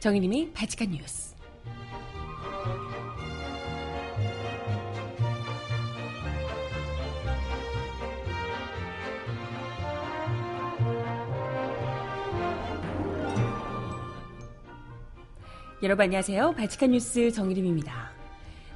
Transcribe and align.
정희님이 0.00 0.50
바지간 0.52 0.90
뉴스. 0.92 1.34
여러분 15.82 16.04
안녕하세요. 16.04 16.54
바지칸 16.56 16.92
뉴스 16.92 17.30
정일임입니다. 17.30 18.10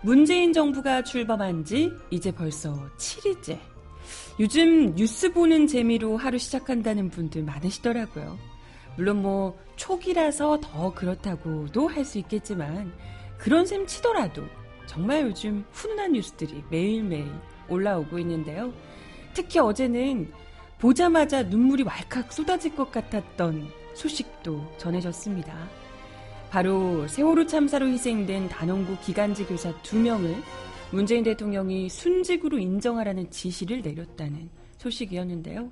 문재인 0.02 0.52
정부가 0.52 1.02
출범한 1.02 1.64
지 1.64 1.91
이제 2.10 2.30
벌써 2.30 2.74
7일째. 2.98 3.58
요즘 4.41 4.94
뉴스 4.94 5.32
보는 5.32 5.66
재미로 5.66 6.18
하루 6.18 6.36
시작한다는 6.36 7.08
분들 7.08 7.42
많으시더라고요. 7.44 8.53
물론 8.96 9.22
뭐 9.22 9.58
초기라서 9.76 10.60
더 10.60 10.94
그렇다고도 10.94 11.88
할 11.88 12.04
수 12.04 12.18
있겠지만 12.18 12.92
그런 13.38 13.66
셈 13.66 13.86
치더라도 13.86 14.44
정말 14.86 15.22
요즘 15.22 15.64
훈훈한 15.72 16.12
뉴스들이 16.12 16.62
매일매일 16.70 17.30
올라오고 17.68 18.18
있는데요. 18.20 18.72
특히 19.32 19.58
어제는 19.58 20.32
보자마자 20.78 21.42
눈물이 21.42 21.82
왈칵 21.82 22.32
쏟아질 22.32 22.76
것 22.76 22.92
같았던 22.92 23.68
소식도 23.94 24.74
전해졌습니다. 24.78 25.54
바로 26.50 27.08
세월호 27.08 27.46
참사로 27.46 27.86
희생된 27.88 28.48
단원구 28.48 28.98
기간제 29.00 29.47
교사 29.47 29.72
두명을 29.82 30.36
문재인 30.92 31.24
대통령이 31.24 31.88
순직으로 31.88 32.58
인정하라는 32.58 33.30
지시를 33.30 33.82
내렸다는 33.82 34.48
소식이었는데요. 34.78 35.70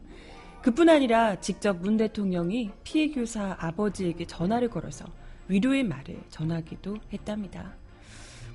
그뿐 0.62 0.88
아니라 0.88 1.41
직접 1.41 1.78
문 1.78 1.96
대통령이 1.96 2.70
피해 2.84 3.08
교사 3.08 3.56
아버지에게 3.58 4.27
전화를 4.27 4.70
걸어서 4.70 5.04
위로의 5.48 5.82
말을 5.84 6.20
전하기도 6.28 6.96
했답니다. 7.12 7.74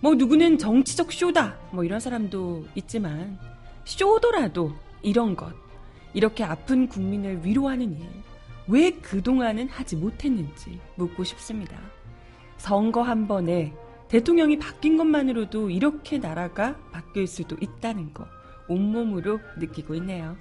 뭐 0.02 0.16
누구는 0.16 0.58
정치적 0.58 1.12
쇼다 1.12 1.58
뭐 1.72 1.84
이런 1.84 2.00
사람도 2.00 2.66
있지만 2.76 3.38
쇼더라도 3.86 4.74
이런 5.02 5.36
것 5.36 5.54
이렇게 6.14 6.44
아픈 6.44 6.88
국민을 6.88 7.46
위로하는 7.46 7.92
일 7.92 8.28
왜 8.68 8.92
그동안은 8.92 9.70
하지 9.70 9.96
못했는지 9.96 10.80
묻고 10.96 11.24
싶습니다. 11.24 11.80
선거 12.58 13.02
한 13.02 13.28
번에 13.28 13.74
대통령이 14.10 14.60
바뀐 14.60 14.98
것만으로도 14.98 15.70
이렇게 15.70 16.18
나라가 16.18 16.76
바뀔 16.92 17.28
수도 17.28 17.56
있다는 17.60 18.14
거 18.14 18.26
온몸으로 18.68 19.40
느끼고 19.58 19.96
있네요. 19.96 20.36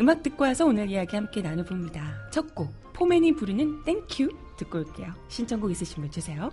음악 0.00 0.22
듣고 0.22 0.44
와서 0.44 0.64
오늘 0.64 0.90
이야기 0.90 1.16
함께 1.16 1.42
나눠봅니다. 1.42 2.30
첫 2.30 2.54
곡, 2.54 2.72
포맨이 2.92 3.34
부르는 3.34 3.82
Thank 3.84 4.11
You 4.11 4.28
듣고 4.56 4.78
올게요. 4.78 5.12
신청곡 5.28 5.70
있으시면 5.72 6.10
주세요. 6.10 6.50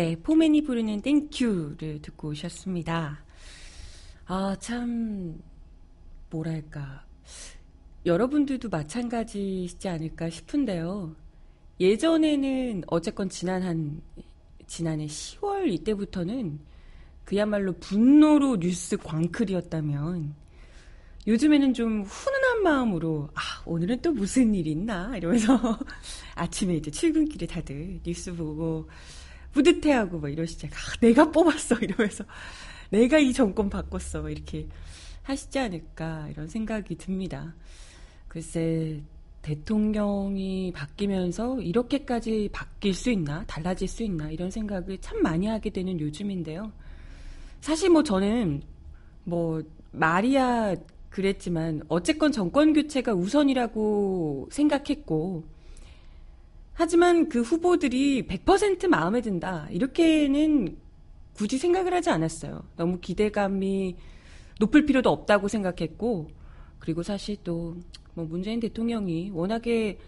네, 0.00 0.16
포맨이 0.16 0.62
부르는 0.62 1.02
Thank 1.02 1.43
You를 1.43 2.00
듣고 2.00 2.28
오셨습니다. 2.28 3.22
아, 4.24 4.56
참, 4.58 5.38
뭐랄까. 6.30 7.04
여러분들도 8.06 8.70
마찬가지시지 8.70 9.90
않을까 9.90 10.30
싶은데요. 10.30 11.14
예전에는 11.80 12.84
어쨌건 12.86 13.28
지난 13.28 13.62
한, 13.62 14.00
지난해 14.66 15.04
10월 15.04 15.70
이때부터는 15.70 16.60
그야말로 17.26 17.74
분노로 17.74 18.56
뉴스 18.56 18.96
광클이었다면 18.96 20.34
요즘에는 21.26 21.74
좀 21.74 22.04
훈훈한 22.04 22.62
마음으로 22.62 23.28
아 23.34 23.40
오늘은 23.66 24.00
또 24.00 24.12
무슨 24.12 24.54
일 24.54 24.66
있나 24.66 25.14
이러면서 25.18 25.78
아침에 26.36 26.76
이제 26.76 26.90
출근길에 26.90 27.46
다들 27.46 28.00
뉴스 28.02 28.34
보고 28.34 28.88
뿌듯해하고 29.52 30.20
막 30.20 30.28
이러시죠. 30.28 30.68
아, 30.68 30.96
내가 31.00 31.30
뽑았어 31.30 31.76
이러면서 31.80 32.24
내가 32.90 33.18
이 33.18 33.32
정권 33.32 33.68
바꿨어 33.70 34.28
이렇게 34.30 34.66
하시지 35.22 35.58
않을까 35.58 36.28
이런 36.30 36.48
생각이 36.48 36.96
듭니다. 36.96 37.54
글쎄 38.28 39.02
대통령이 39.42 40.72
바뀌면서 40.72 41.60
이렇게까지 41.60 42.50
바뀔 42.52 42.94
수 42.94 43.10
있나 43.10 43.44
달라질 43.46 43.88
수 43.88 44.02
있나 44.02 44.30
이런 44.30 44.50
생각을 44.50 44.98
참 44.98 45.22
많이 45.22 45.46
하게 45.46 45.70
되는 45.70 45.98
요즘인데요. 45.98 46.72
사실 47.60 47.90
뭐 47.90 48.02
저는 48.02 48.62
뭐 49.24 49.62
말이야 49.92 50.76
그랬지만 51.08 51.82
어쨌건 51.88 52.32
정권 52.32 52.72
교체가 52.72 53.14
우선이라고 53.14 54.48
생각했고 54.50 55.44
하지만 56.80 57.28
그 57.28 57.42
후보들이 57.42 58.26
100% 58.26 58.88
마음에 58.88 59.20
든다. 59.20 59.68
이렇게는 59.70 60.78
굳이 61.34 61.58
생각을 61.58 61.92
하지 61.92 62.08
않았어요. 62.08 62.62
너무 62.74 63.00
기대감이 63.00 63.96
높을 64.58 64.86
필요도 64.86 65.10
없다고 65.10 65.48
생각했고, 65.48 66.30
그리고 66.78 67.02
사실 67.02 67.36
또, 67.44 67.76
뭐 68.14 68.24
문재인 68.24 68.60
대통령이 68.60 69.30
워낙에 69.34 69.98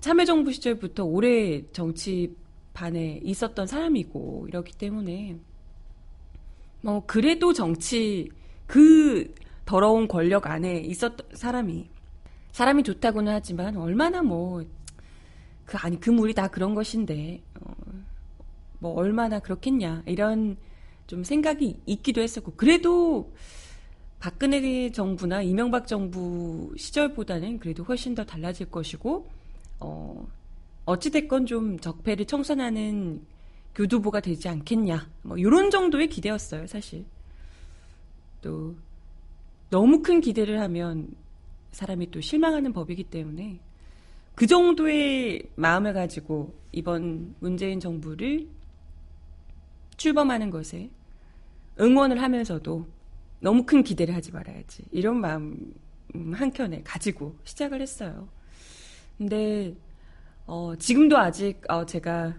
참여정부 0.00 0.50
시절부터 0.50 1.04
오래 1.04 1.62
정치반에 1.70 3.20
있었던 3.22 3.68
사람이고, 3.68 4.46
이렇기 4.48 4.72
때문에, 4.72 5.36
뭐, 6.80 7.06
그래도 7.06 7.52
정치, 7.52 8.28
그 8.66 9.32
더러운 9.64 10.08
권력 10.08 10.48
안에 10.48 10.80
있었던 10.80 11.28
사람이, 11.34 11.88
사람이 12.50 12.82
좋다고는 12.82 13.32
하지만, 13.32 13.76
얼마나 13.76 14.20
뭐, 14.20 14.64
그 15.64 15.76
아니 15.78 15.98
그 15.98 16.10
물이 16.10 16.34
다 16.34 16.48
그런 16.48 16.74
것인데 16.74 17.42
어, 17.60 17.74
뭐 18.78 18.92
얼마나 18.94 19.38
그렇겠냐 19.38 20.02
이런 20.06 20.56
좀 21.06 21.24
생각이 21.24 21.80
있기도 21.86 22.20
했었고 22.20 22.52
그래도 22.56 23.32
박근혜 24.18 24.90
정부나 24.90 25.42
이명박 25.42 25.86
정부 25.86 26.72
시절보다는 26.76 27.58
그래도 27.58 27.82
훨씬 27.84 28.14
더 28.14 28.24
달라질 28.24 28.70
것이고 28.70 29.28
어 29.80 30.28
어찌됐건 30.84 31.46
좀 31.46 31.78
적폐를 31.78 32.26
청산하는 32.26 33.20
교두보가 33.74 34.20
되지 34.20 34.48
않겠냐 34.48 35.08
뭐 35.22 35.36
이런 35.38 35.70
정도의 35.70 36.08
기대였어요 36.08 36.66
사실. 36.66 37.04
또 38.42 38.74
너무 39.70 40.02
큰 40.02 40.20
기대를 40.20 40.60
하면 40.60 41.08
사람이 41.70 42.10
또 42.10 42.20
실망하는 42.20 42.72
법이기 42.72 43.04
때문에 43.04 43.60
그 44.34 44.46
정도의 44.46 45.42
마음을 45.56 45.92
가지고 45.92 46.54
이번 46.72 47.34
문재인 47.40 47.80
정부를 47.80 48.48
출범하는 49.96 50.50
것에 50.50 50.90
응원을 51.78 52.22
하면서도 52.22 52.86
너무 53.40 53.64
큰 53.64 53.82
기대를 53.82 54.14
하지 54.14 54.32
말아야지. 54.32 54.84
이런 54.90 55.20
마음 55.20 55.74
한켠에 56.14 56.82
가지고 56.82 57.36
시작을 57.44 57.80
했어요. 57.80 58.28
근데, 59.18 59.74
어, 60.46 60.74
지금도 60.76 61.18
아직, 61.18 61.60
어, 61.68 61.84
제가, 61.84 62.34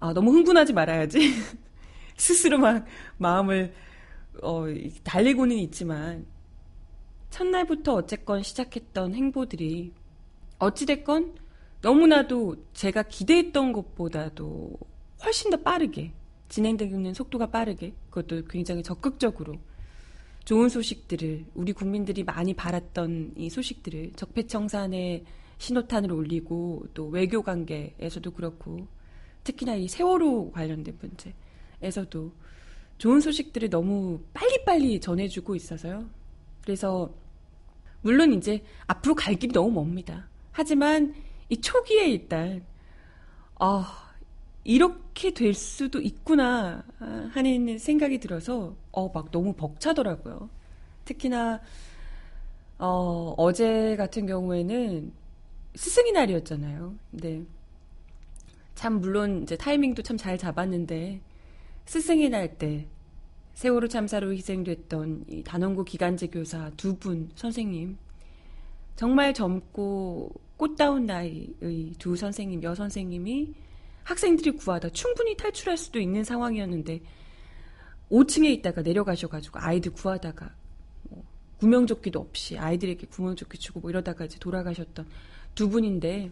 아, 0.00 0.12
너무 0.12 0.32
흥분하지 0.32 0.72
말아야지. 0.72 1.18
스스로 2.16 2.58
막 2.58 2.84
마음을 3.18 3.72
어, 4.42 4.66
달리고는 5.04 5.56
있지만 5.56 6.26
첫날부터 7.30 7.94
어쨌건 7.94 8.42
시작했던 8.42 9.14
행보들이 9.14 9.92
어찌됐건 10.58 11.36
너무나도 11.80 12.56
제가 12.72 13.04
기대했던 13.04 13.72
것보다도 13.72 14.72
훨씬 15.24 15.50
더 15.50 15.56
빠르게 15.58 16.12
진행되는 16.48 17.14
속도가 17.14 17.50
빠르게 17.50 17.94
그것도 18.10 18.44
굉장히 18.46 18.82
적극적으로 18.82 19.56
좋은 20.44 20.68
소식들을 20.68 21.44
우리 21.54 21.72
국민들이 21.72 22.24
많이 22.24 22.54
바랐던 22.54 23.34
이 23.36 23.50
소식들을 23.50 24.12
적폐청산의 24.16 25.24
신호탄을 25.58 26.10
올리고 26.10 26.86
또 26.94 27.08
외교 27.08 27.42
관계에서도 27.42 28.30
그렇고 28.30 28.86
특히나 29.44 29.74
이 29.74 29.88
세월호 29.88 30.52
관련된 30.52 30.98
문제에서도 31.00 32.32
좋은 32.96 33.20
소식들을 33.20 33.70
너무 33.70 34.20
빨리빨리 34.32 35.00
전해주고 35.00 35.54
있어서요. 35.54 36.08
그래서 36.62 37.12
물론 38.00 38.32
이제 38.32 38.62
앞으로 38.86 39.14
갈 39.14 39.34
길이 39.34 39.52
너무 39.52 39.72
멉니다. 39.72 40.28
하지만 40.58 41.14
이 41.48 41.60
초기에 41.60 42.08
일단 42.08 42.64
아 43.60 44.12
이렇게 44.64 45.32
될 45.32 45.54
수도 45.54 46.00
있구나 46.00 46.84
하는 47.32 47.78
생각이 47.78 48.18
들어서 48.18 48.74
어 48.90 49.08
막 49.14 49.30
너무 49.30 49.52
벅차더라고요. 49.54 50.50
특히나 51.04 51.60
어 52.78 53.34
어제 53.36 53.94
같은 53.96 54.26
경우에는 54.26 55.12
스승의 55.76 56.10
날이었잖아요. 56.12 56.94
근데 57.12 57.44
참 58.74 58.94
물론 59.00 59.44
이제 59.44 59.56
타이밍도 59.56 60.02
참 60.02 60.16
잘 60.16 60.36
잡았는데 60.38 61.20
스승의 61.86 62.30
날 62.30 62.58
때 62.58 62.88
세월호 63.54 63.86
참사로 63.88 64.32
희생됐던 64.32 65.24
이 65.28 65.42
단원고 65.44 65.84
기간제 65.84 66.28
교사 66.28 66.70
두 66.76 66.98
분 66.98 67.30
선생님 67.36 67.96
정말 68.96 69.32
젊고 69.34 70.32
꽃다운 70.58 71.06
나이의 71.06 71.94
두 71.98 72.16
선생님 72.16 72.62
여 72.64 72.74
선생님이 72.74 73.54
학생들이 74.04 74.50
구하다 74.52 74.90
충분히 74.90 75.36
탈출할 75.36 75.78
수도 75.78 75.98
있는 76.00 76.24
상황이었는데 76.24 77.00
5층에 78.10 78.46
있다가 78.58 78.82
내려가셔가지고 78.82 79.60
아이들 79.60 79.92
구하다가 79.92 80.54
뭐 81.04 81.24
구명조끼도 81.58 82.20
없이 82.20 82.58
아이들에게 82.58 83.06
구명조끼 83.06 83.58
주고 83.58 83.80
뭐 83.80 83.90
이러다가 83.90 84.26
이제 84.26 84.38
돌아가셨던 84.38 85.06
두 85.54 85.70
분인데 85.70 86.30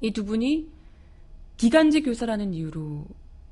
이 0.00 0.10
두 0.12 0.24
분이 0.24 0.68
기간제 1.56 2.02
교사라는 2.02 2.52
이유로 2.52 3.06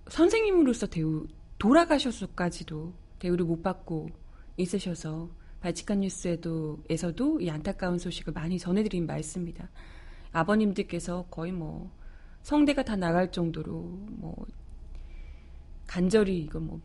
선생님으로서 0.08 0.86
대우 0.88 1.26
돌아가셨을까지도 1.58 2.92
대우를 3.20 3.44
못 3.46 3.62
받고 3.62 4.10
있으셔서 4.56 5.30
발칙한 5.62 6.00
뉴스에도 6.00 6.82
에서도 6.90 7.40
이 7.40 7.48
안타까운 7.48 7.98
소식을 7.98 8.32
많이 8.32 8.58
전해드린 8.58 9.06
말씀입니다. 9.06 9.70
아버님들께서 10.32 11.26
거의 11.30 11.52
뭐 11.52 11.90
성대가 12.42 12.82
다 12.82 12.96
나갈 12.96 13.30
정도로 13.30 13.72
뭐 14.10 14.44
간절히 15.86 16.40
이거 16.40 16.58
뭐 16.58 16.80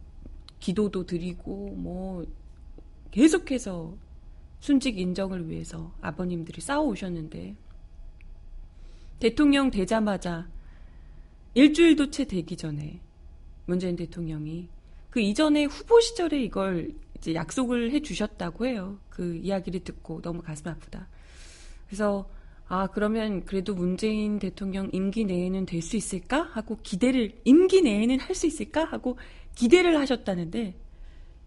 기도도 0.59 1.05
드리고 1.05 1.75
뭐 1.75 2.23
계속해서 3.09 3.97
순직 4.59 4.99
인정을 4.99 5.49
위해서 5.49 5.91
아버님들이 6.01 6.61
싸워 6.61 6.87
오셨는데 6.87 7.55
대통령 9.19 9.71
되자마자 9.71 10.47
일주일도 11.55 12.11
채 12.11 12.25
되기 12.25 12.55
전에 12.55 13.01
문재인 13.65 13.95
대통령이 13.95 14.69
그 15.09 15.19
이전에 15.19 15.63
후보 15.63 15.99
시절에 15.99 16.39
이걸 16.43 16.93
이제 17.17 17.33
약속을 17.33 17.91
해 17.91 18.01
주셨다고 18.01 18.65
해요. 18.65 18.99
그 19.09 19.35
이야기를 19.37 19.81
듣고 19.81 20.21
너무 20.21 20.41
가슴 20.41 20.69
아프다. 20.69 21.07
그래서 21.87 22.29
아, 22.69 22.87
그러면 22.87 23.45
그래도 23.45 23.73
문재인 23.75 24.39
대통령 24.39 24.89
임기 24.91 25.23
내에는 25.25 25.65
될 25.65 25.81
수 25.81 25.95
있을까? 25.95 26.41
하고 26.41 26.77
기대를, 26.83 27.39
임기 27.45 27.81
내에는 27.81 28.19
할 28.19 28.35
수 28.35 28.45
있을까? 28.45 28.83
하고 28.83 29.17
기대를 29.55 29.97
하셨다는데, 29.97 30.75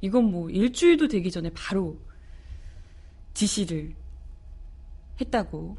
이건 0.00 0.25
뭐 0.31 0.49
일주일도 0.49 1.08
되기 1.08 1.31
전에 1.31 1.50
바로 1.50 1.99
지시를 3.34 3.94
했다고. 5.20 5.76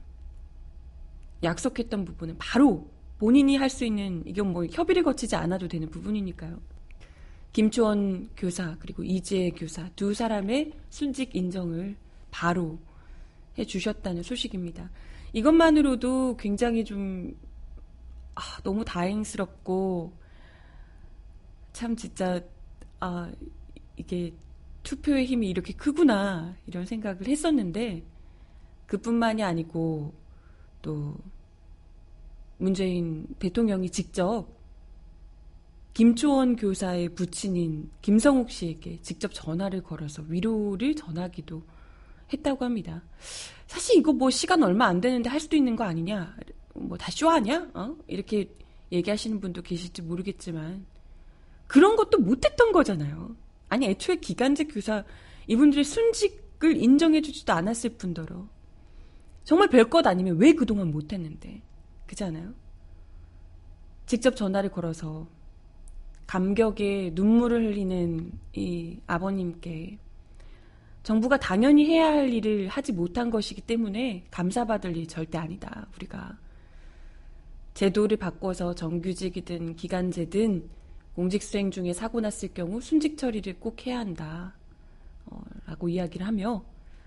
약속했던 1.44 2.06
부분은 2.06 2.38
바로 2.38 2.88
본인이 3.18 3.58
할 3.58 3.70
수 3.70 3.84
있는, 3.84 4.24
이건 4.28 4.54
뭐 4.54 4.66
협의를 4.68 5.02
거치지 5.02 5.36
않아도 5.36 5.68
되는 5.68 5.90
부분이니까요. 5.90 6.60
김초원 7.54 8.30
교사, 8.38 8.78
그리고 8.80 9.04
이재 9.04 9.52
교사 9.52 9.90
두 9.96 10.14
사람의 10.14 10.72
순직 10.90 11.36
인정을 11.36 11.98
바로 12.32 12.80
해 13.58 13.66
주셨다는 13.66 14.24
소식입니다. 14.24 14.90
이것만으로도 15.34 16.38
굉장히 16.38 16.86
좀 16.86 17.36
아, 18.36 18.42
너무 18.64 18.86
다행스럽고 18.86 20.14
참 21.74 21.96
진짜 21.96 22.42
아 23.00 23.32
이게 23.98 24.34
투표의 24.84 25.26
힘이 25.26 25.50
이렇게 25.50 25.74
크구나 25.74 26.56
이런 26.68 26.86
생각을 26.86 27.28
했었는데 27.28 28.04
그뿐만이 28.88 29.44
아니고 29.44 30.14
또 30.82 31.18
문재인 32.58 33.28
대통령이 33.40 33.90
직접 33.90 34.48
김초원 35.94 36.56
교사의 36.56 37.10
부친인 37.16 37.92
김성욱 38.02 38.50
씨에게 38.50 39.02
직접 39.02 39.34
전화를 39.34 39.84
걸어서 39.84 40.24
위로를 40.28 40.96
전하기도 40.96 41.64
했다고 42.32 42.64
합니다. 42.64 43.04
사실 43.68 43.98
이거 43.98 44.14
뭐 44.14 44.30
시간 44.30 44.64
얼마 44.64 44.86
안 44.86 45.02
되는데 45.02 45.30
할 45.30 45.40
수도 45.40 45.56
있는 45.58 45.76
거 45.76 45.84
아니냐? 45.84 46.36
뭐 46.76 46.98
다 46.98 47.12
쇼하냐? 47.12 47.72
어? 47.74 47.96
이렇게 48.08 48.50
얘기하시는 48.92 49.40
분도 49.42 49.62
계실지 49.62 50.02
모르겠지만 50.02 50.86
그런 51.68 51.96
것도 51.96 52.20
못했던 52.20 52.72
거잖아요. 52.72 53.36
아니 53.70 53.86
애초에 53.88 54.18
기간제 54.18 54.66
교사 54.66 55.04
이분들의 55.48 55.84
순직을 55.84 56.78
인정해주지도 56.78 57.52
않았을 57.54 57.92
뿐더러 57.98 58.48
정말 59.44 59.70
별것 59.70 60.06
아니면 60.08 60.38
왜 60.38 60.54
그동안 60.54 60.92
못했는데 60.92 61.62
그지 62.08 62.24
않아요? 62.26 62.54
직접 64.06 64.36
전화를 64.36 64.72
걸어서 64.72 65.28
감격에 66.32 67.12
눈물을 67.14 67.66
흘리는 67.66 68.32
이 68.56 68.98
아버님께 69.06 69.98
정부가 71.04 71.38
당연히 71.38 71.86
해야 71.88 72.06
할 72.06 72.32
일을 72.32 72.70
하지 72.70 72.94
못한 72.94 73.30
것이기 73.30 73.60
때문에 73.60 74.24
감사받을 74.32 74.96
일 74.96 75.08
절대 75.08 75.38
아니다. 75.38 75.88
우리가 75.98 76.38
제도를 77.74 78.16
바꿔서 78.16 78.74
정규직이든 78.74 79.76
기간제든 79.76 80.70
공직 81.16 81.44
수행 81.44 81.70
중에 81.70 81.92
사고 81.92 82.22
났을 82.22 82.54
경우 82.54 82.80
순직 82.80 83.18
처리를 83.18 83.60
꼭 83.60 83.86
해야 83.86 84.00
한다. 84.00 84.54
어, 85.26 85.42
라고 85.66 85.90
이야기를 85.90 86.26
하며 86.26 86.64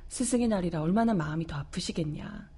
스승의 0.09 0.49
날이라 0.49 0.83
얼마나 0.83 1.15
마음이 1.15 1.47
더 1.47 1.57
아프시겠냐. 1.57 2.51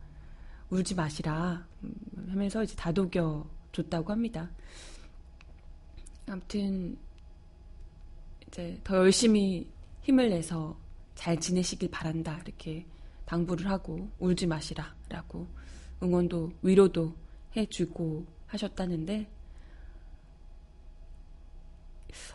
울지 0.71 0.97
마시라. 0.97 1.65
음, 1.85 1.95
하면서 2.29 2.65
이제 2.65 2.75
다독여 2.75 3.49
줬다고 3.71 4.11
합니다. 4.11 4.51
아무튼 6.29 6.97
이제 8.49 8.81
더 8.85 8.97
열심히 8.97 9.69
힘을 10.03 10.31
내서 10.31 10.77
잘 11.15 11.39
지내시길 11.39 11.91
바란다. 11.91 12.41
이렇게 12.45 12.85
당부를 13.25 13.69
하고 13.69 14.09
울지 14.19 14.47
마시라라고 14.47 15.47
응원도 16.03 16.53
위로도 16.63 17.15
해주고 17.57 18.27
하셨다는데 18.47 19.29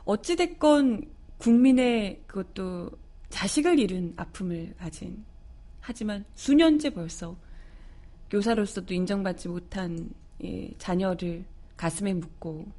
어찌됐건 0.06 1.10
국민의 1.38 2.24
그것도 2.28 2.92
자식을 3.30 3.80
잃은 3.80 4.14
아픔을 4.18 4.76
가진 4.78 5.24
하지만 5.80 6.26
수년째 6.36 6.92
벌써 6.92 7.38
교사로서도 8.30 8.94
인정받지 8.94 9.48
못한 9.48 10.12
예, 10.44 10.72
자녀를 10.78 11.46
가슴에 11.78 12.14
묻고 12.14 12.72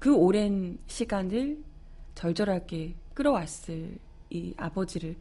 그 0.00 0.14
오랜 0.14 0.78
시간을 0.86 1.62
절절하게 2.14 2.94
끌어왔을 3.14 3.98
이 4.30 4.54
아버지를 4.56 5.14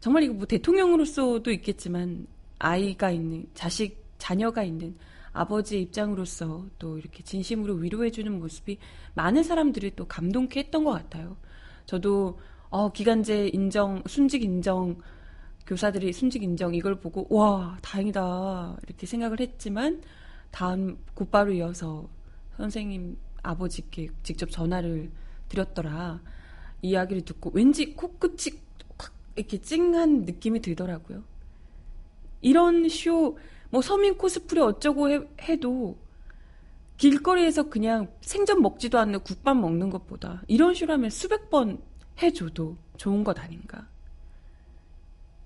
정말 0.00 0.24
이거 0.24 0.34
뭐 0.34 0.44
대통령으로서도 0.46 1.50
있겠지만 1.52 2.26
아이가 2.58 3.12
있는 3.12 3.46
자식 3.54 4.04
자녀가 4.18 4.64
있는 4.64 4.96
아버지의 5.32 5.82
입장으로서 5.82 6.66
또 6.80 6.98
이렇게 6.98 7.22
진심으로 7.22 7.74
위로해주는 7.74 8.38
모습이 8.40 8.78
많은 9.14 9.44
사람들이 9.44 9.94
또 9.94 10.06
감동케 10.06 10.60
했던 10.60 10.84
것 10.84 10.90
같아요. 10.90 11.36
저도 11.86 12.38
어, 12.70 12.90
기간제 12.90 13.50
인정, 13.52 14.02
순직 14.06 14.42
인정, 14.42 14.96
교사들이 15.64 16.12
순직 16.12 16.42
인정 16.42 16.74
이걸 16.74 16.96
보고 16.96 17.24
와 17.30 17.78
다행이다 17.82 18.78
이렇게 18.84 19.06
생각을 19.06 19.38
했지만 19.38 20.02
다음 20.50 20.98
곧바로 21.14 21.52
이어서 21.52 22.08
선생님 22.56 23.16
아버지께 23.42 24.08
직접 24.22 24.50
전화를 24.50 25.10
드렸더라. 25.48 26.20
이야기를 26.82 27.22
듣고 27.22 27.50
왠지 27.54 27.94
코끝이 27.94 28.58
확 28.98 29.12
이렇게 29.36 29.58
찡한 29.58 30.22
느낌이 30.22 30.60
들더라고요. 30.60 31.22
이런 32.40 32.88
쇼, 32.88 33.38
뭐 33.70 33.82
서민 33.82 34.16
코스프레 34.18 34.60
어쩌고 34.60 35.10
해, 35.40 35.60
도 35.60 35.96
길거리에서 36.96 37.68
그냥 37.68 38.12
생전 38.20 38.62
먹지도 38.62 38.98
않는 38.98 39.20
국밥 39.20 39.56
먹는 39.56 39.90
것보다 39.90 40.42
이런 40.46 40.74
쇼라면 40.74 41.10
수백 41.10 41.50
번 41.50 41.80
해줘도 42.20 42.76
좋은 42.96 43.24
것 43.24 43.38
아닌가. 43.38 43.88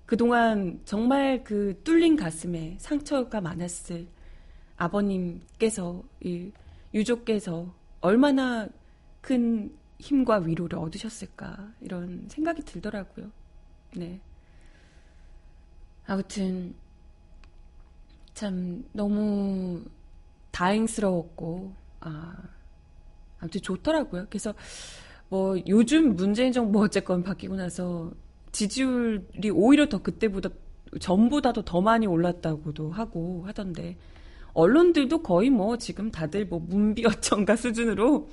그동안 0.06 0.80
정말 0.84 1.42
그 1.42 1.80
뚫린 1.82 2.16
가슴에 2.16 2.76
상처가 2.78 3.40
많았을 3.40 4.06
아버님께서, 4.76 6.02
이 6.22 6.52
유족께서 6.94 7.74
얼마나 8.00 8.68
큰 9.20 9.72
힘과 9.98 10.38
위로를 10.38 10.78
얻으셨을까, 10.78 11.72
이런 11.80 12.26
생각이 12.28 12.62
들더라고요. 12.62 13.30
네. 13.96 14.20
아무튼, 16.06 16.74
참, 18.34 18.84
너무 18.92 19.82
다행스러웠고, 20.50 21.74
아, 22.00 22.36
아무튼 23.40 23.62
좋더라고요. 23.62 24.26
그래서, 24.28 24.54
뭐, 25.28 25.56
요즘 25.66 26.14
문재인 26.14 26.52
정부 26.52 26.82
어쨌건 26.82 27.22
바뀌고 27.22 27.56
나서 27.56 28.12
지지율이 28.52 29.50
오히려 29.50 29.88
더 29.88 30.02
그때보다 30.02 30.50
전보다도 31.00 31.62
더 31.62 31.80
많이 31.80 32.06
올랐다고도 32.06 32.90
하고 32.90 33.44
하던데 33.46 33.96
언론들도 34.56 35.22
거의 35.22 35.50
뭐 35.50 35.76
지금 35.76 36.10
다들 36.10 36.46
뭐 36.46 36.58
문비어천가 36.58 37.54
수준으로 37.56 38.28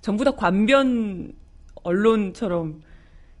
전부 0.00 0.24
다 0.24 0.30
관변 0.30 1.34
언론처럼 1.82 2.82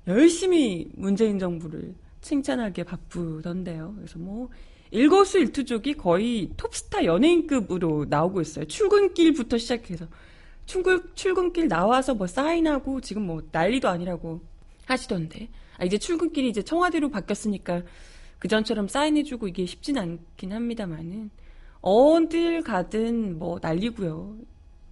열심히 0.06 0.90
문재인 0.94 1.38
정부를 1.38 1.94
칭찬하게 2.20 2.84
바쁘던데요. 2.84 3.94
그래서 3.96 4.18
뭐 4.18 4.50
일거수 4.90 5.38
일투족이 5.38 5.94
거의 5.94 6.50
톱스타 6.56 7.06
연예인급으로 7.06 8.06
나오고 8.08 8.42
있어요. 8.42 8.66
출근길부터 8.66 9.56
시작해서 9.56 10.06
출근 10.66 11.02
출근길 11.14 11.68
나와서 11.68 12.14
뭐 12.14 12.26
사인하고 12.26 13.00
지금 13.00 13.22
뭐 13.22 13.42
난리도 13.50 13.88
아니라고 13.88 14.42
하시던데. 14.84 15.48
아, 15.78 15.84
이제 15.84 15.96
출근길이 15.96 16.50
이제 16.50 16.62
청와대로 16.62 17.08
바뀌었으니까 17.08 17.82
그 18.38 18.48
전처럼 18.48 18.88
사인해주고 18.88 19.48
이게 19.48 19.64
쉽진 19.64 19.96
않긴 19.96 20.52
합니다만은 20.52 21.30
어딜 21.80 22.62
가든 22.62 23.38
뭐 23.38 23.58
난리고요. 23.60 24.36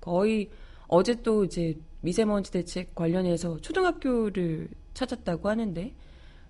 거의 0.01 0.51
어제 0.89 1.21
또 1.23 1.45
이제 1.45 1.77
미세먼지 2.01 2.53
대책 2.53 2.95
관련해서 2.95 3.59
초등학교를 3.61 4.69
찾았다고 4.95 5.49
하는데 5.49 5.95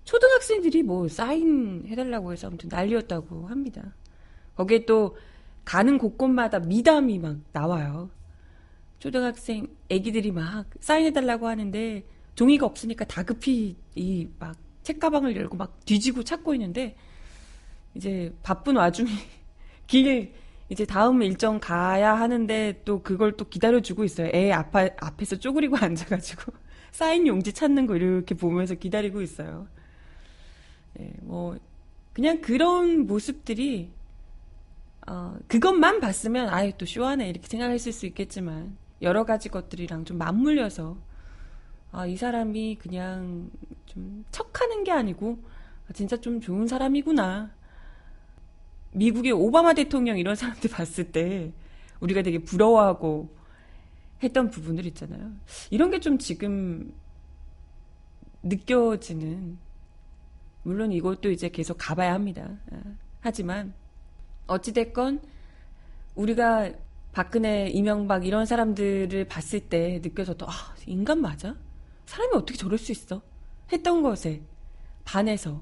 초등학생들이 0.03 0.83
뭐 0.83 1.07
사인 1.07 1.85
해달라고 1.87 2.31
해서 2.31 2.47
아무튼 2.47 2.69
난리였다고 2.69 3.47
합니다. 3.47 3.95
거기에 4.55 4.85
또 4.85 5.17
가는 5.65 5.97
곳곳마다 5.97 6.59
미담이 6.59 7.19
막 7.19 7.37
나와요. 7.51 8.09
초등학생 8.99 9.67
애기들이 9.89 10.31
막 10.31 10.65
사인해달라고 10.79 11.47
하는데 11.47 12.03
종이가 12.35 12.65
없으니까 12.65 13.05
다급히 13.05 13.75
이 13.95 14.27
막 14.39 14.55
책가방을 14.87 15.35
열고 15.35 15.57
막 15.57 15.85
뒤지고 15.85 16.23
찾고 16.23 16.53
있는데 16.53 16.95
이제 17.93 18.33
바쁜 18.41 18.77
와중에 18.77 19.09
길 19.87 20.33
이제 20.69 20.85
다음 20.85 21.21
일정 21.21 21.59
가야 21.59 22.13
하는데 22.13 22.81
또 22.83 23.01
그걸 23.01 23.37
또 23.37 23.47
기다려주고 23.47 24.03
있어요. 24.03 24.29
애 24.33 24.51
앞, 24.51 24.75
앞에서 24.75 25.37
쪼그리고 25.37 25.77
앉아가지고 25.81 26.51
사인 26.91 27.25
용지 27.27 27.53
찾는 27.53 27.87
거 27.87 27.95
이렇게 27.95 28.35
보면서 28.35 28.75
기다리고 28.75 29.21
있어요. 29.21 29.67
네, 30.93 31.13
뭐 31.21 31.57
그냥 32.13 32.41
그런 32.41 33.07
모습들이 33.07 33.91
어, 35.07 35.37
그것만 35.47 36.01
봤으면 36.01 36.49
아예 36.49 36.73
또 36.77 36.85
쇼하네 36.85 37.29
이렇게 37.29 37.47
생각했을 37.47 37.93
수 37.93 38.05
있겠지만 38.05 38.75
여러 39.01 39.23
가지 39.25 39.47
것들이랑 39.47 40.03
좀 40.03 40.17
맞물려서 40.17 40.97
아, 41.91 42.05
이 42.05 42.17
사람이 42.17 42.77
그냥 42.81 43.49
좀 43.85 44.25
척하는 44.31 44.83
게 44.83 44.91
아니고 44.91 45.37
아, 45.89 45.93
진짜 45.93 46.17
좀 46.17 46.41
좋은 46.41 46.67
사람이구나. 46.67 47.51
미국의 48.97 49.31
오바마 49.31 49.73
대통령 49.73 50.17
이런 50.17 50.35
사람들 50.35 50.69
봤을 50.71 51.11
때 51.11 51.51
우리가 51.99 52.21
되게 52.21 52.39
부러워하고 52.39 53.35
했던 54.23 54.49
부분들 54.49 54.85
있잖아요. 54.87 55.31
이런 55.69 55.91
게 55.91 55.99
좀 55.99 56.17
지금 56.17 56.93
느껴지는 58.43 59.57
물론 60.63 60.91
이것도 60.91 61.31
이제 61.31 61.49
계속 61.49 61.77
가봐야 61.79 62.13
합니다. 62.13 62.49
아, 62.71 62.81
하지만 63.21 63.73
어찌됐건 64.47 65.21
우리가 66.15 66.71
박근혜, 67.13 67.67
이명박 67.69 68.25
이런 68.25 68.45
사람들을 68.45 69.25
봤을 69.27 69.59
때 69.61 69.99
느껴졌던 70.03 70.47
아 70.49 70.53
인간 70.85 71.21
맞아? 71.21 71.55
사람이 72.05 72.31
어떻게 72.35 72.57
저럴 72.57 72.77
수 72.77 72.91
있어? 72.91 73.21
했던 73.71 74.01
것에 74.01 74.41
반해서 75.03 75.61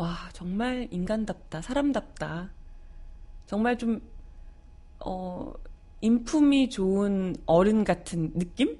와 0.00 0.16
정말 0.32 0.88
인간답다 0.90 1.60
사람답다 1.60 2.48
정말 3.44 3.76
좀 3.76 4.00
어, 4.98 5.52
인품이 6.00 6.70
좋은 6.70 7.36
어른 7.44 7.84
같은 7.84 8.32
느낌 8.32 8.78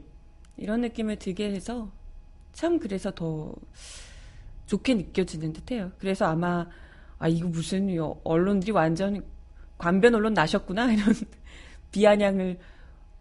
이런 0.57 0.81
느낌을 0.81 1.19
들게 1.19 1.53
해서 1.53 1.93
참 2.55 2.79
그래서 2.79 3.11
더 3.11 3.55
좋게 4.65 4.95
느껴지는 4.95 5.53
듯 5.53 5.71
해요. 5.73 5.93
그래서 5.99 6.25
아마 6.25 6.67
아 7.19 7.29
이거 7.29 7.49
무슨 7.49 7.95
언론들이 8.25 8.73
완전 8.73 9.23
관변 9.77 10.15
언론 10.15 10.33
나셨구나 10.33 10.89
이런 10.93 11.15
비아냥을 11.93 12.59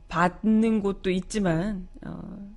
받는 0.07 0.81
곳도 0.81 1.09
있지만 1.09 1.89
어, 2.05 2.49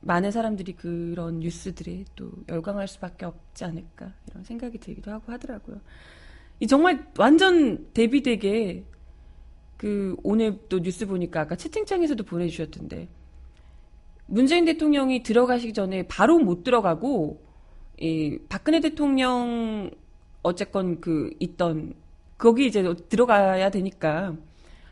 많은 0.00 0.30
사람들이 0.30 0.72
그런 0.72 1.40
뉴스들에 1.40 2.04
또 2.16 2.30
열광할 2.48 2.88
수밖에 2.88 3.26
없지 3.26 3.64
않을까 3.64 4.12
이런 4.30 4.44
생각이 4.44 4.78
들기도 4.78 5.10
하고 5.10 5.32
하더라고요. 5.32 5.80
이 6.58 6.66
정말 6.66 7.06
완전 7.18 7.86
대비되게 7.92 8.84
그 9.76 10.16
오늘 10.22 10.58
또 10.68 10.80
뉴스 10.80 11.06
보니까 11.06 11.40
아까 11.42 11.56
채팅창에서도 11.56 12.22
보내주셨던데 12.24 13.08
문재인 14.26 14.64
대통령이 14.64 15.22
들어가시기 15.22 15.72
전에 15.72 16.06
바로 16.06 16.38
못 16.38 16.62
들어가고 16.62 17.42
이 17.98 18.38
박근혜 18.48 18.80
대통령 18.80 19.90
어쨌건 20.42 21.00
그 21.00 21.30
있던 21.40 21.94
거기 22.38 22.66
이제 22.66 22.82
들어가야 23.08 23.70
되니까 23.70 24.36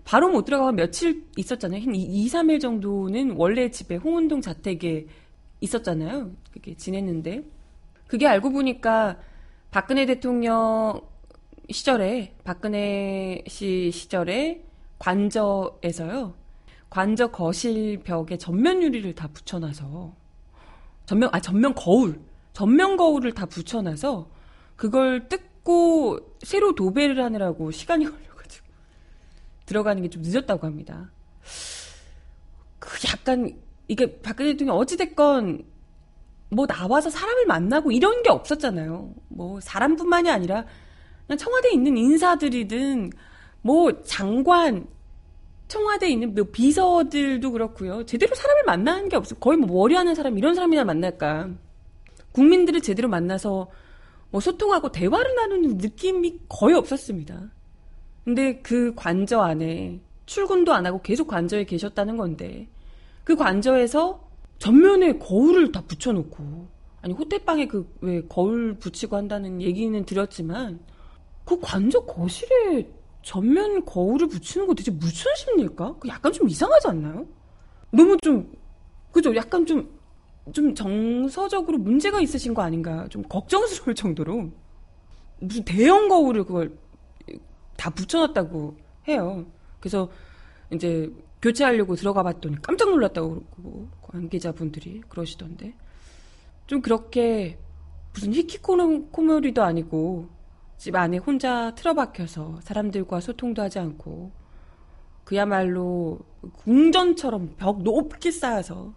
바로 0.09 0.31
못 0.31 0.47
들어가고 0.47 0.73
며칠 0.73 1.27
있었잖아요. 1.37 1.83
한 1.83 1.95
2, 1.95 2.27
3일 2.29 2.63
정도는 2.63 3.35
원래 3.37 3.71
집에 3.71 3.97
홍은동 3.97 4.41
자택에 4.41 5.07
있었잖아요. 5.61 6.31
그게 6.51 6.75
지냈는데. 6.75 7.45
그게 8.07 8.27
알고 8.27 8.49
보니까 8.49 9.19
박근혜 9.71 10.07
대통령 10.07 11.03
시절에, 11.71 12.35
박근혜 12.43 13.45
씨 13.49 13.91
시절에 13.91 14.65
관저에서요. 14.99 16.33
관저 16.89 17.27
거실 17.27 18.01
벽에 18.03 18.39
전면 18.39 18.83
유리를 18.83 19.15
다 19.15 19.29
붙여놔서, 19.31 20.15
전면, 21.05 21.29
아, 21.35 21.41
전면 21.41 21.75
거울. 21.75 22.19
전면 22.55 22.97
거울을 22.97 23.35
다 23.35 23.45
붙여놔서, 23.45 24.31
그걸 24.75 25.29
뜯고 25.29 26.19
새로 26.41 26.75
도배를 26.75 27.23
하느라고 27.23 27.71
시간이 27.71 28.07
걸려. 28.07 28.28
들어가는 29.69 30.03
게 30.03 30.09
좀 30.09 30.23
늦었다고 30.23 30.67
합니다. 30.67 31.11
그 32.79 32.99
약간 33.09 33.55
이게 33.87 34.21
박근혜 34.21 34.53
대통령 34.53 34.77
어찌됐건 34.77 35.63
뭐 36.51 36.67
나와서 36.67 37.11
사람을 37.11 37.47
만나고 37.47 37.93
이런 37.93 38.23
게 38.23 38.31
없었잖아요. 38.31 39.15
뭐 39.29 39.61
사람뿐만이 39.61 40.31
아니라 40.31 40.65
그냥 41.27 41.37
청와대에 41.39 41.73
있는 41.73 41.97
인사들이든 41.97 43.11
뭐 43.61 44.03
장관 44.03 44.87
청와대에 45.69 46.09
있는 46.11 46.35
뭐 46.35 46.45
비서들도 46.51 47.53
그렇고요. 47.53 48.07
제대로 48.07 48.35
사람을 48.35 48.63
만나는 48.65 49.11
게 49.11 49.17
없어. 49.17 49.35
거의 49.35 49.59
뭐 49.59 49.69
머리하는 49.69 50.15
사람 50.15 50.39
이런 50.39 50.55
사람이나 50.55 50.85
만날까. 50.85 51.51
국민들을 52.33 52.81
제대로 52.81 53.09
만나서 53.09 53.69
뭐 54.31 54.41
소통하고 54.41 54.91
대화를 54.93 55.35
나누는 55.35 55.77
느낌이 55.79 56.41
거의 56.49 56.75
없었습니다. 56.75 57.51
근데 58.29 58.61
그 58.61 58.93
관저 58.95 59.41
안에 59.41 60.03
출근도 60.27 60.75
안 60.75 60.85
하고 60.85 61.01
계속 61.01 61.29
관저에 61.29 61.65
계셨다는 61.65 62.19
건데 62.19 62.69
그 63.25 63.35
관저에서 63.35 64.23
전면에 64.59 65.17
거울을 65.17 65.73
다 65.73 65.83
붙여놓고 65.87 66.69
아니 67.01 67.15
호텔방에 67.15 67.67
그 67.69 67.91
왜 68.03 68.21
거울 68.29 68.75
붙이고 68.75 69.17
한다는 69.17 69.63
얘기는 69.63 70.05
들었지만 70.05 70.79
그 71.47 71.59
관저 71.59 72.01
거실에 72.01 72.87
전면 73.23 73.87
거울을 73.87 74.29
붙이는 74.29 74.67
거 74.67 74.75
대체 74.75 74.91
무슨 74.91 75.35
심리일까? 75.35 75.97
그 75.99 76.09
약간 76.09 76.31
좀 76.31 76.51
이상하지 76.51 76.89
않나요? 76.89 77.25
너무 77.91 78.19
좀 78.19 78.53
그죠? 79.11 79.35
약간 79.37 79.65
좀좀 79.65 80.75
정서적으로 80.75 81.79
문제가 81.79 82.21
있으신 82.21 82.53
거 82.53 82.61
아닌가 82.61 83.09
좀 83.09 83.23
걱정스러울 83.23 83.95
정도로 83.95 84.51
무슨 85.41 85.65
대형 85.65 86.11
거울을 86.11 86.45
그걸 86.45 86.77
다 87.79 87.91
붙여놨다고 87.91 88.77
해요. 89.07 89.47
그래서 89.81 90.11
이제 90.73 91.11
교체하려고 91.41 91.95
들어가 91.95 92.23
봤더니 92.23 92.61
깜짝 92.61 92.91
놀랐다고 92.91 93.45
그러고 93.55 93.89
관계자분들이 94.03 95.01
그러시던데 95.09 95.75
좀 96.67 96.83
그렇게 96.83 97.57
무슨 98.13 98.35
히키코모리도 98.35 99.63
아니고 99.63 100.29
집 100.77 100.97
안에 100.97 101.19
혼자 101.19 101.75
틀어박혀서 101.75 102.61
사람들과 102.63 103.21
소통도 103.21 103.63
하지 103.63 103.79
않고 103.79 104.33
그야말로 105.25 106.19
궁전처럼 106.57 107.55
벽 107.57 107.83
높게 107.83 108.31
쌓아서 108.31 108.93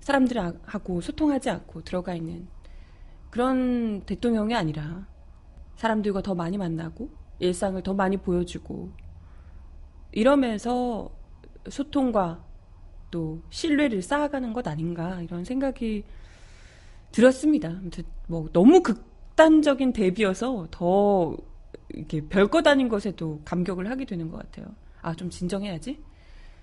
사람들하고 0.00 1.00
소통하지 1.00 1.50
않고 1.50 1.82
들어가 1.82 2.14
있는 2.14 2.48
그런 3.30 4.00
대통령이 4.02 4.54
아니라 4.54 5.06
사람들과 5.76 6.22
더 6.22 6.34
많이 6.34 6.56
만나고 6.56 7.21
일상을 7.42 7.82
더 7.82 7.92
많이 7.92 8.16
보여주고 8.16 8.90
이러면서 10.12 11.10
소통과 11.68 12.44
또 13.10 13.42
신뢰를 13.50 14.00
쌓아가는 14.00 14.52
것 14.52 14.66
아닌가 14.66 15.20
이런 15.22 15.44
생각이 15.44 16.04
들었습니다. 17.10 17.68
아무튼 17.68 18.04
뭐 18.26 18.48
너무 18.52 18.82
극단적인 18.82 19.92
대비여서 19.92 20.68
더 20.70 21.36
이렇게 21.90 22.26
별것 22.26 22.66
아닌 22.66 22.88
것에도 22.88 23.40
감격을 23.44 23.90
하게 23.90 24.04
되는 24.04 24.30
것 24.30 24.38
같아요. 24.38 24.74
아, 25.02 25.14
좀 25.14 25.28
진정해야지? 25.28 26.02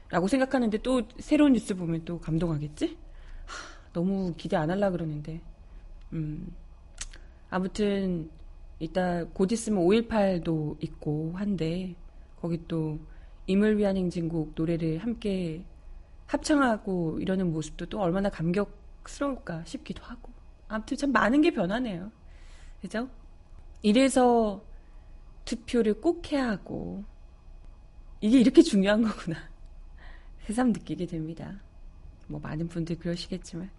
라고 0.09 0.27
생각하는데 0.27 0.79
또 0.79 1.03
새로운 1.19 1.53
뉴스 1.53 1.75
보면 1.75 2.03
또 2.05 2.19
감동하겠지? 2.19 2.98
하, 3.45 3.91
너무 3.93 4.33
기대 4.38 4.55
안 4.55 4.71
하려 4.71 4.89
그러는데. 4.89 5.41
음. 6.13 6.55
아무튼, 7.51 8.29
이따 8.79 9.25
곧 9.25 9.51
있으면 9.51 9.83
5.18도 9.83 10.81
있고 10.83 11.33
한데, 11.36 11.95
거기 12.38 12.65
또 12.67 13.00
임을 13.48 13.77
위한 13.77 13.98
행진곡 13.98 14.53
노래를 14.55 15.00
함께 15.00 15.65
합창하고 16.27 17.19
이러는 17.19 17.51
모습도 17.51 17.88
또 17.88 18.00
얼마나 18.00 18.29
감격스러울까 18.29 19.65
싶기도 19.65 20.03
하고. 20.03 20.31
아무튼 20.67 20.95
참 20.98 21.12
많은 21.12 21.41
게 21.41 21.51
변하네요. 21.51 22.12
그죠? 22.81 23.09
이래서 23.81 24.63
투표를 25.45 26.00
꼭 26.00 26.31
해야 26.31 26.50
하고, 26.50 27.03
이게 28.21 28.39
이렇게 28.39 28.62
중요한 28.62 29.01
거구나. 29.01 29.38
새삼 30.45 30.71
느끼게 30.71 31.05
됩니다. 31.07 31.59
뭐 32.27 32.39
많은 32.39 32.67
분들 32.67 33.00
그러시겠지만. 33.00 33.69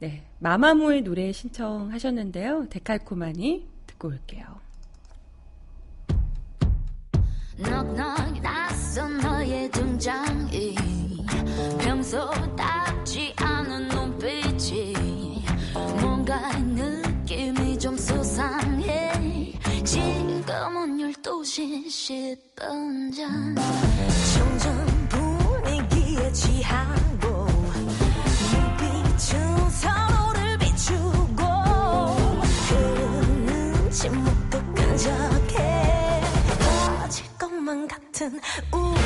네. 0.00 0.26
마마무의 0.40 1.02
노래 1.02 1.32
신청하셨는데요. 1.32 2.68
데칼코마니 2.68 3.73
듣고 3.94 4.08
올게요. 4.08 4.44
넉넉 7.56 8.40
낯선 8.42 9.18
너의 9.18 9.70
등장이 9.70 10.74
평소답지 11.78 13.34
않은 13.36 13.88
눈빛이 13.88 15.44
뭔가 16.00 16.58
느낌이 16.58 17.78
좀 17.78 17.96
수상해 17.96 19.52
지금은 19.84 20.98
12시 20.98 21.86
10분 21.86 23.14
전 23.14 23.54
점점 24.34 25.08
분위기에 25.08 26.32
취하 26.32 26.94
침묵도 34.04 34.58
끈적해. 34.74 36.20
터질 36.60 37.24
것만 37.38 37.88
같은 37.88 38.38
우 38.70 39.03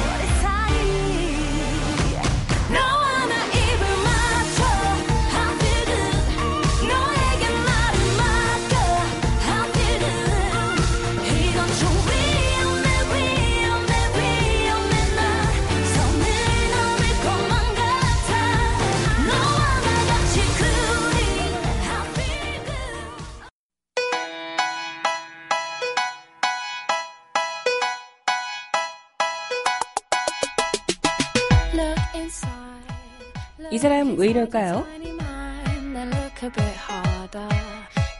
이럴까요? 34.39 34.87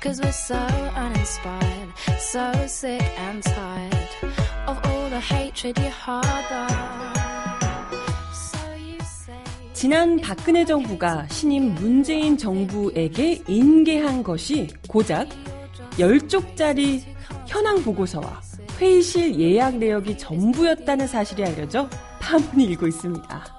Cause 0.01 0.21
we're 0.23 0.31
so 0.31 0.57
uninspired, 0.97 1.93
so 2.19 2.53
sick 2.67 3.03
and 3.19 3.43
tired 3.43 4.09
of 4.69 4.79
all 4.87 5.11
the 5.11 5.21
hatred 5.21 5.77
you 5.79 5.91
harbor. 5.91 6.69
So 8.33 8.59
you 8.77 8.97
say. 9.01 9.35
지난 9.73 10.21
박근혜 10.21 10.65
정부가 10.65 11.27
신임 11.29 11.75
문재인 11.75 12.39
정부에게 12.39 13.43
인계한 13.49 14.23
것이 14.23 14.69
고작 14.89 15.29
10쪽짜리 15.99 17.03
현황 17.47 17.83
보고서와 17.83 18.41
회의실 18.79 19.39
예약 19.41 19.79
내역이 19.79 20.17
전부였다는 20.17 21.09
사실이 21.09 21.45
알려져 21.45 21.91
파문이 22.21 22.65
일고 22.67 22.87
있습니다. 22.87 23.58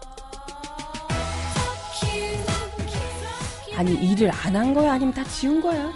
아니 3.79 3.93
일을 3.93 4.29
안 4.29 4.57
한 4.57 4.73
거야 4.73 4.91
아니면 4.91 5.13
다 5.13 5.23
지운 5.23 5.61
거야? 5.61 5.89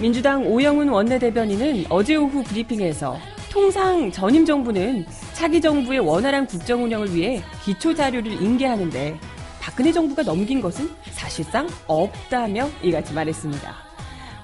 민주당 0.00 0.44
오영훈 0.44 0.88
원내대변인은 0.88 1.84
어제 1.88 2.16
오후 2.16 2.42
브리핑에서 2.42 3.16
통상 3.52 4.10
전임 4.10 4.44
정부는 4.44 5.06
차기 5.32 5.60
정부의 5.60 6.00
원활한 6.00 6.44
국정 6.48 6.82
운영을 6.82 7.14
위해 7.14 7.40
기초 7.64 7.94
자료를 7.94 8.32
인계하는데 8.32 9.16
박근혜 9.60 9.92
정부가 9.92 10.24
넘긴 10.24 10.60
것은 10.60 10.90
사실상 11.12 11.68
없다며 11.86 12.68
이같이 12.82 13.14
말했습니다. 13.14 13.76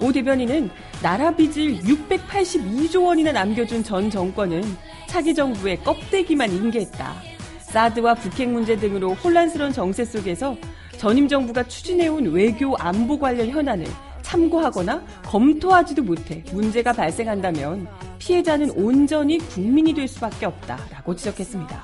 오 0.01 0.13
대변인은 0.13 0.71
나라 1.03 1.35
빚을 1.35 1.81
682조 1.81 3.05
원이나 3.05 3.33
남겨준 3.33 3.83
전 3.83 4.09
정권은 4.09 4.63
차기 5.09 5.35
정부의 5.35 5.83
껍데기만 5.83 6.53
인계했다. 6.53 7.15
사드와 7.63 8.15
북핵 8.15 8.49
문제 8.49 8.77
등으로 8.77 9.15
혼란스러운 9.15 9.73
정세 9.73 10.05
속에서 10.05 10.57
전임 10.99 11.29
정부가 11.29 11.63
추진해온 11.65 12.27
외교 12.33 12.75
안보 12.77 13.19
관련 13.19 13.49
현안을 13.49 13.87
참고하거나 14.23 15.03
검토하지도 15.25 16.03
못해 16.03 16.43
문제가 16.53 16.93
발생한다면 16.93 17.87
피해자는 18.19 18.71
온전히 18.71 19.39
국민이 19.39 19.95
될 19.95 20.09
수밖에 20.09 20.47
없다라고 20.47 21.15
지적했습니다. 21.15 21.83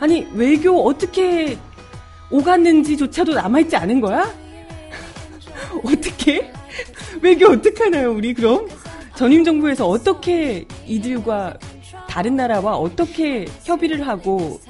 아니 0.00 0.26
외교 0.34 0.84
어떻게 0.84 1.56
오갔는지조차도 2.30 3.34
남아있지 3.34 3.76
않은 3.76 4.00
거야? 4.00 4.30
어떻게? 5.84 6.52
외교 7.22 7.46
어떡하나요 7.46 8.12
우리 8.12 8.34
그럼? 8.34 8.68
전임 9.14 9.44
정부에서 9.44 9.86
어떻게 9.88 10.66
이들과 10.86 11.56
다른 12.08 12.36
나라와 12.36 12.76
어떻게 12.76 13.46
협의를 13.62 14.06
하고 14.06 14.60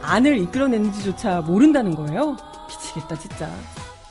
안을 0.00 0.38
이끌어내는지조차 0.38 1.40
모른다는 1.42 1.94
거예요? 1.94 2.36
미치겠다 2.88 3.18
진짜. 3.18 3.50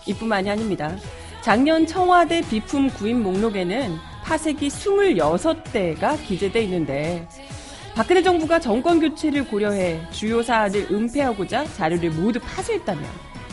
이뿐만이 0.06 0.50
아닙니다. 0.50 0.96
작년 1.42 1.86
청와대 1.86 2.42
비품 2.42 2.90
구입 2.90 3.18
목록에는 3.18 3.98
파색이 4.24 4.68
26대가 4.68 6.22
기재돼 6.26 6.64
있는데 6.64 7.28
박근혜 7.96 8.22
정부가 8.22 8.60
정권 8.60 9.00
교체를 9.00 9.48
고려해 9.48 10.02
주요 10.12 10.44
사안을 10.44 10.88
은폐하고자 10.92 11.66
자료를 11.74 12.12
모두 12.12 12.40
파쇄했다면 12.40 13.04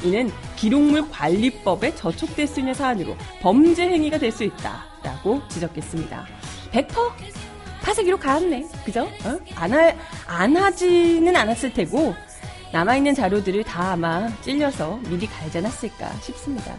이는 0.02 0.30
기록물 0.56 1.08
관리법에 1.10 1.94
저촉될 1.94 2.46
수 2.46 2.60
있는 2.60 2.74
사안으로 2.74 3.16
범죄 3.40 3.88
행위가 3.88 4.18
될 4.18 4.30
수 4.32 4.44
있다라고 4.44 5.40
지적했습니다. 5.48 6.26
100% 6.72 6.88
파쇄기로 7.82 8.18
가았네. 8.18 8.66
그죠? 8.84 9.02
어? 9.24 9.38
안, 9.54 9.72
하, 9.72 9.92
안 10.26 10.56
하지는 10.56 11.34
않았을 11.36 11.72
테고 11.72 12.14
남아있는 12.74 13.14
자료들을 13.14 13.62
다 13.62 13.92
아마 13.92 14.28
찔려서 14.40 14.98
미리 15.08 15.28
갈지 15.28 15.58
않았을까 15.58 16.12
싶습니다. 16.14 16.74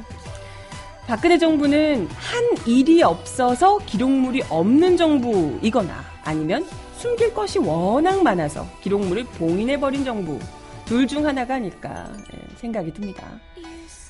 박근혜 1.07 1.37
정부는 1.37 2.09
한 2.09 2.43
일이 2.67 3.01
없어서 3.01 3.77
기록물이 3.77 4.43
없는 4.49 4.97
정부이거나 4.97 6.03
아니면 6.25 6.67
숨길 6.97 7.33
것이 7.33 7.59
워낙 7.59 8.21
많아서 8.21 8.67
기록물을 8.81 9.23
봉인해버린 9.23 10.03
정부 10.03 10.37
둘 10.83 11.07
중 11.07 11.25
하나가 11.25 11.55
아닐까 11.55 12.11
생각이 12.57 12.93
듭니다. 12.93 13.23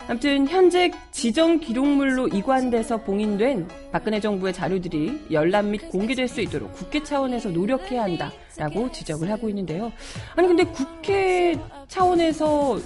아무튼 0.08 0.48
현재 0.48 0.92
지정 1.12 1.60
기록물로 1.60 2.28
이관돼서 2.28 2.98
봉인된 2.98 3.68
박근혜 3.92 4.20
정부의 4.20 4.54
자료들이 4.54 5.28
열람 5.32 5.72
및 5.72 5.90
공개될 5.90 6.28
수 6.28 6.42
있도록 6.42 6.74
국회 6.74 7.02
차원에서 7.02 7.50
노력해야 7.50 8.04
한다라고 8.04 8.92
지적을 8.92 9.32
하고 9.32 9.50
있는데요. 9.50 9.92
아니 10.36 10.48
근데 10.48 10.64
국회 10.64 11.58
차원에서 11.88 12.80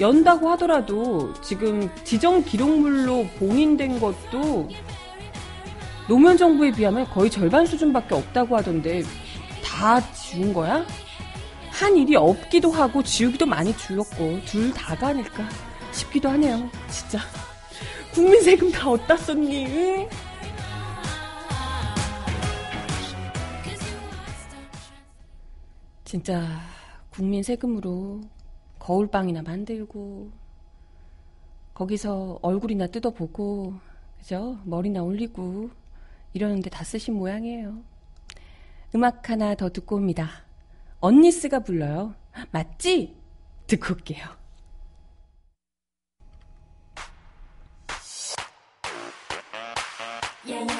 연다고 0.00 0.48
하더라도 0.50 1.34
지금 1.42 1.90
지정 2.04 2.42
기록물로 2.42 3.26
봉인된 3.38 4.00
것도 4.00 4.68
노무현 6.08 6.38
정부에 6.38 6.70
비하면 6.70 7.04
거의 7.10 7.30
절반 7.30 7.66
수준밖에 7.66 8.14
없다고 8.14 8.56
하던데 8.56 9.02
다 9.62 10.00
지운 10.12 10.54
거야? 10.54 10.86
한 11.70 11.96
일이 11.96 12.16
없기도 12.16 12.70
하고 12.70 13.02
지우기도 13.02 13.44
많이 13.44 13.76
지웠고 13.76 14.40
둘 14.46 14.72
다가 14.72 15.08
아닐까 15.08 15.46
싶기도 15.98 16.28
하네요. 16.30 16.70
진짜 16.88 17.18
국민 18.14 18.40
세금 18.42 18.70
다 18.70 18.90
어디다 18.90 19.16
썼니? 19.16 19.66
응? 19.66 20.08
진짜 26.04 26.46
국민 27.10 27.42
세금으로 27.42 28.22
거울방이나 28.78 29.42
만들고 29.42 30.30
거기서 31.74 32.38
얼굴이나 32.42 32.86
뜯어보고 32.86 33.74
그죠? 34.18 34.58
머리나 34.64 35.02
올리고 35.02 35.70
이러는데 36.32 36.70
다 36.70 36.84
쓰신 36.84 37.14
모양이에요. 37.14 37.82
음악 38.94 39.28
하나 39.28 39.54
더 39.54 39.68
듣고 39.68 39.96
옵니다. 39.96 40.28
언니스가 41.00 41.60
불러요. 41.60 42.14
맞지? 42.52 43.14
듣고 43.66 43.94
올게요. 43.94 44.37
yeah, 50.48 50.64
yeah. 50.66 50.77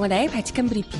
정원아의 0.00 0.28
바칙한 0.28 0.66
브리핑. 0.66 0.98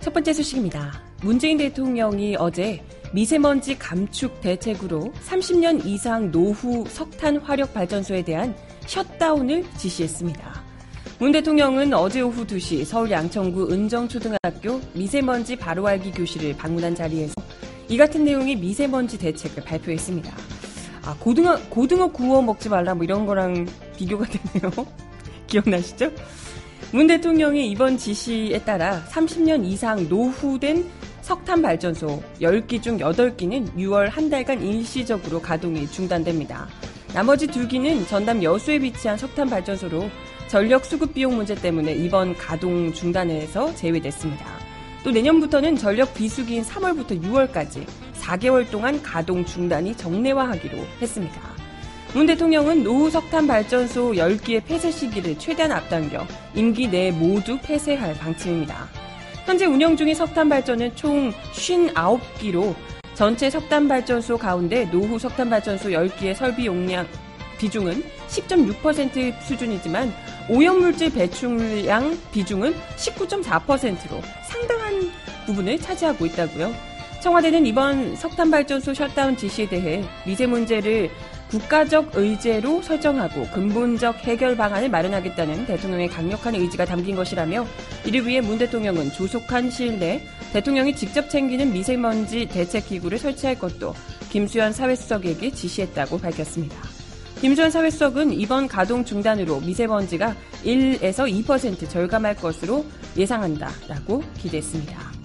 첫 0.00 0.14
번째 0.14 0.32
소식입니다. 0.32 1.02
문재인 1.22 1.58
대통령이 1.58 2.36
어제 2.38 2.82
미세먼지 3.12 3.78
감축 3.78 4.40
대책으로 4.40 5.12
30년 5.26 5.84
이상 5.84 6.30
노후 6.30 6.86
석탄 6.88 7.36
화력 7.36 7.74
발전소에 7.74 8.22
대한 8.22 8.56
셧다운을 8.86 9.64
지시했습니다. 9.76 10.55
문 11.18 11.32
대통령은 11.32 11.94
어제 11.94 12.20
오후 12.20 12.46
2시 12.46 12.84
서울 12.84 13.10
양천구 13.10 13.72
은정초등학교 13.72 14.82
미세먼지 14.92 15.56
바로 15.56 15.86
알기 15.86 16.10
교실을 16.10 16.54
방문한 16.58 16.94
자리에서 16.94 17.32
이 17.88 17.96
같은 17.96 18.22
내용의 18.22 18.56
미세먼지 18.56 19.16
대책을 19.16 19.64
발표했습니다. 19.64 20.36
아, 21.04 21.16
고등어, 21.18 21.58
고등어 21.70 22.08
구워 22.08 22.42
먹지 22.42 22.68
말라 22.68 22.94
뭐 22.94 23.04
이런 23.04 23.24
거랑 23.24 23.66
비교가 23.96 24.26
되네요. 24.52 24.70
기억나시죠? 25.46 26.10
문 26.92 27.06
대통령의 27.06 27.70
이번 27.70 27.96
지시에 27.96 28.58
따라 28.64 29.02
30년 29.08 29.64
이상 29.64 30.06
노후된 30.10 30.84
석탄 31.22 31.62
발전소 31.62 32.22
10기 32.42 32.82
중 32.82 32.98
8기는 32.98 33.74
6월 33.74 34.10
한 34.10 34.28
달간 34.28 34.62
일시적으로 34.62 35.40
가동이 35.40 35.90
중단됩니다. 35.90 36.68
나머지 37.14 37.46
2기는 37.46 38.06
전남 38.06 38.42
여수에 38.42 38.76
위치한 38.80 39.16
석탄 39.16 39.48
발전소로 39.48 40.10
전력 40.48 40.84
수급 40.84 41.12
비용 41.12 41.36
문제 41.36 41.54
때문에 41.54 41.92
이번 41.94 42.36
가동 42.36 42.92
중단에서 42.92 43.74
제외됐습니다. 43.74 44.46
또 45.02 45.10
내년부터는 45.10 45.76
전력 45.76 46.14
비수기인 46.14 46.62
3월부터 46.62 47.22
6월까지 47.22 47.84
4개월 48.20 48.68
동안 48.70 49.02
가동 49.02 49.44
중단이 49.44 49.96
정례화하기로 49.96 50.78
했습니다. 51.02 51.40
문 52.14 52.26
대통령은 52.26 52.82
노후 52.82 53.10
석탄 53.10 53.46
발전소 53.46 54.12
10기의 54.12 54.64
폐쇄 54.64 54.90
시기를 54.90 55.38
최대한 55.38 55.72
앞당겨 55.72 56.26
임기 56.54 56.88
내에 56.88 57.10
모두 57.10 57.58
폐쇄할 57.60 58.14
방침입니다. 58.14 58.88
현재 59.44 59.66
운영 59.66 59.96
중인 59.96 60.14
석탄 60.14 60.48
발전은 60.48 60.96
총 60.96 61.32
59기로 61.52 62.74
전체 63.14 63.50
석탄 63.50 63.86
발전소 63.86 64.38
가운데 64.38 64.84
노후 64.90 65.18
석탄 65.18 65.50
발전소 65.50 65.90
10기의 65.90 66.34
설비 66.34 66.66
용량 66.66 67.06
비중은 67.58 68.02
10.6% 68.28 69.40
수준이지만 69.40 70.12
오염물질 70.48 71.12
배출량 71.12 72.18
비중은 72.32 72.74
19.4%로 72.96 74.20
상당한 74.44 75.10
부분을 75.46 75.78
차지하고 75.78 76.26
있다고요. 76.26 76.72
청와대는 77.22 77.66
이번 77.66 78.14
석탄발전소 78.14 78.94
셧다운 78.94 79.36
지시에 79.36 79.68
대해 79.68 80.04
미세 80.24 80.46
문제를 80.46 81.10
국가적 81.50 82.12
의제로 82.14 82.82
설정하고 82.82 83.46
근본적 83.52 84.16
해결 84.18 84.56
방안을 84.56 84.88
마련하겠다는 84.88 85.66
대통령의 85.66 86.08
강력한 86.08 86.54
의지가 86.54 86.84
담긴 86.84 87.16
것이라며 87.16 87.66
이를 88.04 88.26
위해 88.26 88.40
문 88.40 88.58
대통령은 88.58 89.10
조속한 89.12 89.70
시일 89.70 89.98
내 89.98 90.22
대통령이 90.52 90.94
직접 90.94 91.28
챙기는 91.28 91.72
미세먼지 91.72 92.46
대책 92.46 92.86
기구를 92.86 93.18
설치할 93.18 93.58
것도 93.58 93.94
김수현 94.30 94.72
사회수석에게 94.72 95.50
지시했다고 95.50 96.18
밝혔습니다. 96.18 96.76
김주현 97.40 97.70
사회수석은 97.70 98.32
이번 98.32 98.66
가동 98.66 99.04
중단으로 99.04 99.60
미세먼지가 99.60 100.34
1에서 100.64 101.44
2% 101.44 101.88
절감할 101.88 102.36
것으로 102.36 102.84
예상한다라고 103.16 104.22
기대했습니다. 104.38 105.16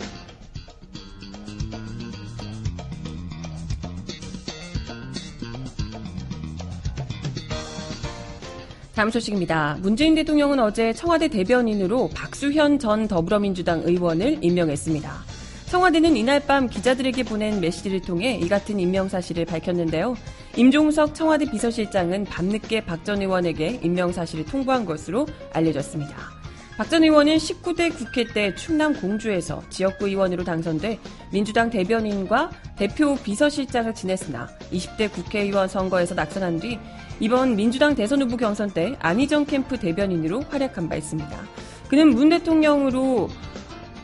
다음 8.93 9.10
소식입니다. 9.10 9.78
문재인 9.82 10.13
대통령은 10.13 10.60
어제 10.60 10.93
청와대 10.93 11.30
대변인으로 11.30 12.10
박수현 12.13 12.78
전 12.78 13.08
더불어민주당 13.08 13.82
의원을 13.86 14.39
임명했습니다. 14.41 15.12
청와대는 15.69 16.17
이날 16.17 16.41
밤 16.45 16.67
기자들에게 16.67 17.24
보낸 17.24 17.62
메시지를 17.62 18.02
통해 18.02 18.38
이 18.38 18.50
같은 18.50 18.78
임명 18.80 19.08
사실을 19.08 19.45
밝혔는데요. 19.45 20.15
임종석 20.56 21.16
청와대 21.16 21.46
비서실장은 21.50 22.26
밤늦게 22.26 22.86
박 22.86 23.04
전 23.04 23.22
의원에게 23.22 23.80
임명 23.84 24.12
사실을 24.12 24.46
통보한 24.46 24.86
것으로 24.86 25.26
알려졌습니다. 25.54 26.16
박 26.78 26.90
전 26.90 27.04
의원은 27.04 27.38
19대 27.38 27.96
국회 27.96 28.24
때 28.26 28.54
충남 28.56 28.94
공주에서 28.94 29.62
지역구 29.70 30.08
의원으로 30.08 30.44
당선돼 30.44 31.00
민주당 31.32 31.70
대변인과 31.70 32.50
대표 32.78 33.16
비서실장을 33.16 33.94
지냈으나 33.94 34.48
20대 34.72 35.12
국회의원 35.12 35.68
선거에서 35.68 36.16
낙선한 36.16 36.60
뒤 36.60 36.80
이번 37.20 37.56
민주당 37.56 37.96
대선 37.96 38.22
후보 38.22 38.36
경선 38.36 38.72
때 38.72 38.96
안희정 39.00 39.46
캠프 39.46 39.78
대변인으로 39.78 40.42
활약한 40.50 40.90
바 40.90 40.96
있습니다. 40.96 41.30
그는 41.88 42.10
문 42.10 42.30
대통령으로 42.30 43.30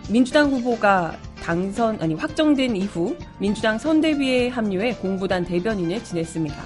민주당 0.10 0.52
후보가 0.52 1.18
당선 1.48 1.98
아니 2.02 2.14
확정된 2.14 2.76
이후 2.76 3.16
민주당 3.40 3.78
선대위에 3.78 4.50
합류해 4.50 4.96
공보단 4.96 5.46
대변인을 5.46 6.04
지냈습니다. 6.04 6.58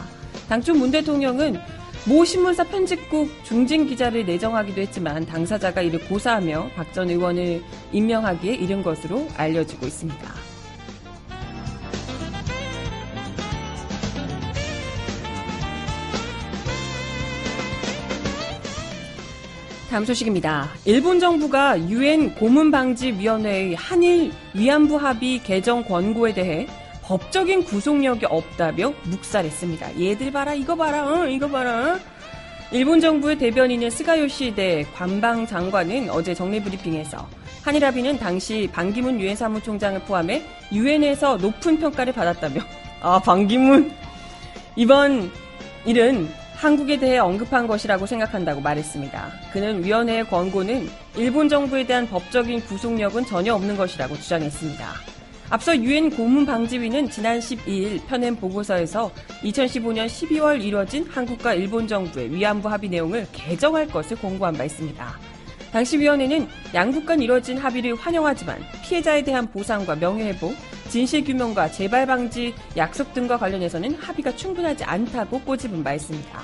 당초 0.50 0.74
문 0.74 0.89
대통령은 0.89 1.60
모 2.08 2.26
신문사 2.26 2.63
편집국 2.63 3.30
중진 3.44 3.86
기자를 3.86 4.26
내정하기도 4.26 4.82
했지만 4.82 5.24
당사자가 5.28 5.84
이를 5.84 6.00
고사하며 6.08 6.72
박 6.76 6.91
전 6.94 7.12
의원을 7.12 7.62
임명하기에 7.91 8.56
이른 8.56 8.82
것으로 8.82 9.28
알려지고 9.38 9.86
있습니다. 9.86 10.51
다음 19.91 20.06
소식입니다. 20.06 20.69
일본 20.86 21.19
정부가 21.19 21.77
유엔 21.89 22.34
고문 22.36 22.71
방지 22.71 23.12
위원회의 23.12 23.75
한일 23.75 24.32
위안부 24.54 24.95
합의 24.95 25.43
개정 25.43 25.84
권고에 25.84 26.34
대해 26.34 26.65
법적인 27.04 27.65
구속력이 27.65 28.25
없다며 28.27 28.93
묵살했습니다. 29.04 29.99
얘들 29.99 30.32
봐라, 30.32 30.54
이거 30.54 30.77
봐라, 30.77 31.06
어, 31.06 31.27
이거 31.27 31.49
봐라. 31.49 31.99
일본 32.71 33.01
정부의 33.01 33.38
대변인인 33.38 33.89
스가요시대 33.89 34.86
관방 34.95 35.45
장관은 35.45 36.10
어제 36.10 36.34
정례 36.34 36.63
브리핑에서 36.63 37.27
한일 37.62 37.84
합의는 37.84 38.17
당시 38.17 38.69
반기문 38.71 39.19
유엔 39.19 39.36
사무총장을 39.36 39.99
포함해 40.04 40.41
유엔에서 40.71 41.36
높은 41.36 41.77
평가를 41.77 42.13
받았다며 42.13 42.62
아 43.01 43.19
반기문 43.19 43.91
이번 44.77 45.30
일은 45.86 46.30
한국에 46.62 47.00
대해 47.00 47.17
언급한 47.17 47.65
것이라고 47.65 48.06
생각한다고 48.06 48.62
말했습니다. 48.62 49.32
그는 49.52 49.84
위원회의 49.84 50.24
권고는 50.26 50.88
일본 51.15 51.50
정부에 51.50 51.88
대한 51.88 52.08
법적인 52.08 52.62
구속력은 52.65 53.26
전혀 53.26 53.56
없는 53.56 53.76
것이라고 53.76 54.15
주장했습니다. 54.15 54.88
앞서 55.50 55.76
유엔 55.76 56.12
고문 56.12 56.45
방지위는 56.45 57.10
지난 57.10 57.39
12일 57.39 58.06
편엔 58.06 58.36
보고서에서 58.36 59.12
2015년 59.41 60.06
12월 60.06 60.63
이뤄진 60.63 61.04
한국과 61.10 61.56
일본 61.56 61.88
정부의 61.88 62.32
위안부 62.32 62.69
합의 62.69 62.91
내용을 62.91 63.26
개정할 63.32 63.88
것을 63.88 64.17
공고한 64.17 64.54
바 64.54 64.63
있습니다. 64.63 65.31
당시 65.72 65.98
위원회는 65.98 66.48
양국 66.74 67.06
간 67.06 67.22
이뤄진 67.22 67.58
합의를 67.58 67.96
환영하지만 67.96 68.60
피해자에 68.84 69.24
대한 69.24 69.50
보상과 69.50 69.96
명예회복, 69.96 70.54
진실규명과 70.90 71.72
재발방지 71.72 72.54
약속 72.76 73.14
등과 73.14 73.38
관련해서는 73.38 73.96
합의가 73.96 74.36
충분하지 74.36 74.84
않다고 74.84 75.40
꼬집은 75.40 75.84
바 75.84 75.94
있습니다. 75.94 76.42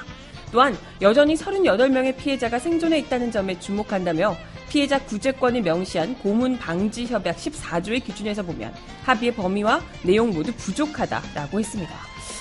또한 0.54 0.78
여전히 1.02 1.36
38명의 1.36 2.16
피해자가 2.16 2.58
생존해 2.58 3.00
있다는 3.00 3.32
점에 3.32 3.60
주목한다며 3.60 4.38
피해자 4.70 4.98
구제권을 5.00 5.62
명시한 5.62 6.16
고문 6.20 6.58
방지 6.58 7.06
협약 7.06 7.36
14조의 7.36 8.04
기준에서 8.06 8.44
보면 8.44 8.74
합의의 9.04 9.36
범위와 9.36 9.82
내용 10.04 10.30
모두 10.30 10.54
부족하다라고 10.54 11.60
했습니다. 11.60 11.94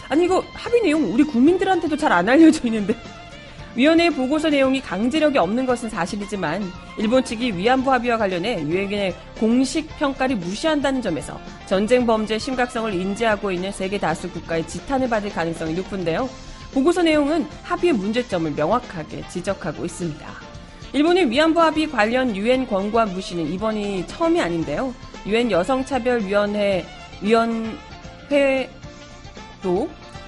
아니 0.08 0.24
이거 0.24 0.44
합의 0.54 0.82
내용 0.82 1.12
우리 1.12 1.24
국민들한테도 1.24 1.96
잘 1.96 2.12
안 2.12 2.28
알려져 2.28 2.60
있는데 2.68 2.94
위원회 3.76 4.08
보고서 4.08 4.48
내용이 4.48 4.80
강제력이 4.80 5.36
없는 5.36 5.66
것은 5.66 5.90
사실이지만 5.90 6.62
일본 6.96 7.22
측이 7.22 7.58
위안부 7.58 7.92
합의와 7.92 8.16
관련해 8.16 8.62
유엔의 8.62 9.14
공식 9.38 9.86
평가를 9.98 10.36
무시한다는 10.36 11.02
점에서 11.02 11.38
전쟁 11.66 12.06
범죄 12.06 12.38
심각성을 12.38 12.94
인지하고 12.94 13.52
있는 13.52 13.70
세계 13.70 13.98
다수 13.98 14.30
국가의 14.30 14.66
지탄을 14.66 15.10
받을 15.10 15.28
가능성이 15.30 15.74
높은데요. 15.74 16.26
보고서 16.72 17.02
내용은 17.02 17.46
합의의 17.64 17.92
문제점을 17.92 18.50
명확하게 18.52 19.28
지적하고 19.28 19.84
있습니다. 19.84 20.26
일본의 20.94 21.30
위안부 21.30 21.60
합의 21.60 21.90
관련 21.90 22.34
유엔 22.34 22.66
권고안 22.66 23.12
무시는 23.12 23.52
이번이 23.52 24.06
처음이 24.06 24.40
아닌데요. 24.40 24.94
유엔 25.26 25.50
여성차별위원회 25.50 26.86
위원회도 27.20 27.78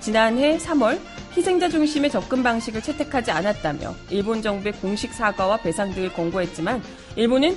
지난해 0.01 0.59
3월 0.59 0.99
희생자 1.37 1.69
중심의 1.69 2.11
접근 2.11 2.43
방식을 2.43 2.83
채택하지 2.83 3.31
않았다며 3.31 3.95
일본 4.11 4.43
정부의 4.43 4.73
공식 4.75 5.13
사과와 5.13 5.59
배상 5.59 5.93
등을 5.93 6.13
권고했지만 6.13 6.83
일본은 7.17 7.57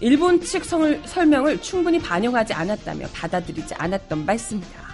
일본 0.00 0.40
측 0.40 0.64
성, 0.64 1.02
설명을 1.04 1.62
충분히 1.62 1.98
반영하지 1.98 2.52
않았다며 2.52 3.06
받아들이지 3.14 3.74
않았던 3.74 4.26
바 4.26 4.34
있습니다. 4.34 4.84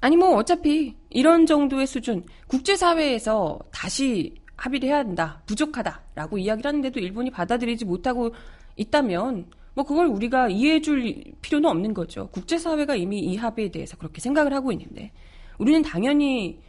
아니 0.00 0.16
뭐 0.16 0.36
어차피 0.36 0.96
이런 1.10 1.46
정도의 1.46 1.86
수준 1.86 2.24
국제사회에서 2.48 3.58
다시 3.72 4.34
합의를 4.56 4.88
해야 4.88 4.98
한다 4.98 5.42
부족하다라고 5.46 6.38
이야기를 6.38 6.68
하는데도 6.68 7.00
일본이 7.00 7.30
받아들이지 7.30 7.84
못하고 7.84 8.34
있다면 8.76 9.46
뭐 9.74 9.84
그걸 9.84 10.06
우리가 10.06 10.48
이해해 10.48 10.80
줄 10.80 11.24
필요는 11.40 11.68
없는 11.68 11.94
거죠. 11.94 12.28
국제사회가 12.28 12.94
이미 12.94 13.20
이 13.20 13.36
합의에 13.36 13.70
대해서 13.70 13.96
그렇게 13.96 14.20
생각을 14.20 14.52
하고 14.52 14.70
있는데 14.72 15.12
우리는 15.58 15.82
당연히 15.82 16.60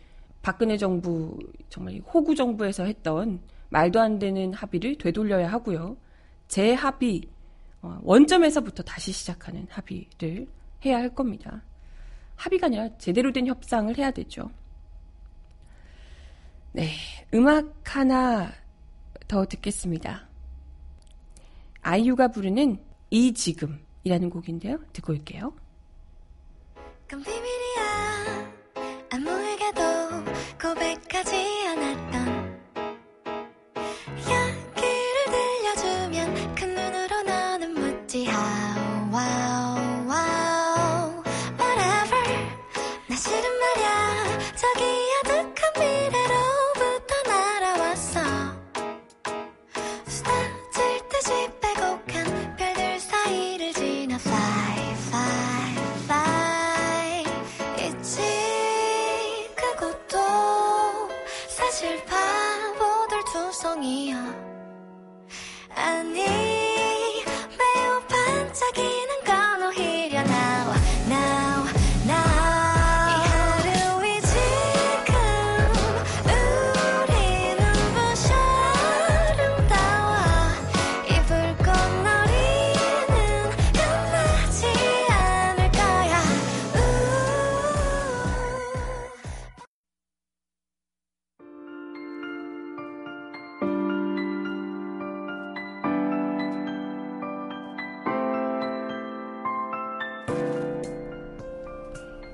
박근혜 0.41 0.77
정부 0.77 1.37
정말 1.69 2.01
호구 2.13 2.35
정부에서 2.35 2.83
했던 2.83 3.41
말도 3.69 3.99
안 3.99 4.19
되는 4.19 4.53
합의를 4.53 4.97
되돌려야 4.97 5.51
하고요. 5.51 5.97
재합의 6.47 7.21
어, 7.81 7.99
원점에서부터 8.03 8.83
다시 8.83 9.11
시작하는 9.11 9.67
합의를 9.69 10.47
해야 10.85 10.97
할 10.97 11.13
겁니다. 11.13 11.63
합의가 12.35 12.67
아니라 12.67 12.89
제대로 12.97 13.31
된 13.31 13.47
협상을 13.47 13.97
해야 13.97 14.11
되죠. 14.11 14.49
네, 16.71 16.89
음악 17.33 17.95
하나 17.95 18.51
더 19.27 19.45
듣겠습니다. 19.45 20.27
아이유가 21.81 22.29
부르는 22.29 22.77
이 23.09 23.33
지금이라는 23.33 24.29
곡인데요. 24.29 24.79
듣고 24.93 25.13
올게요. 25.13 25.53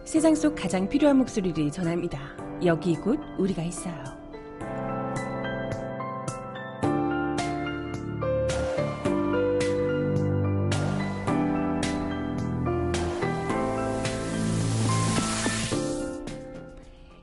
세상 0.10 0.34
속 0.34 0.56
가장 0.56 0.90
필요한 0.90 1.20
목소리를 1.20 1.70
전합니다. 1.70 2.20
여기 2.66 2.96
곧 2.96 3.20
우리가 3.38 3.62
있어요. 3.62 3.94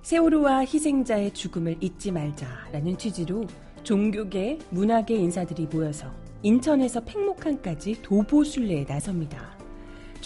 세월호와 0.03 0.61
희생자의 0.61 1.35
죽음을 1.35 1.79
잊지 1.81 2.13
말자라는 2.13 2.97
취지로 2.99 3.49
종교계, 3.83 4.61
문화계 4.71 5.17
인사들이 5.17 5.67
모여서 5.67 6.07
인천에서 6.45 7.01
팽목항까지 7.01 8.01
도보 8.03 8.45
순례에 8.45 8.85
나섭니다. 8.85 9.56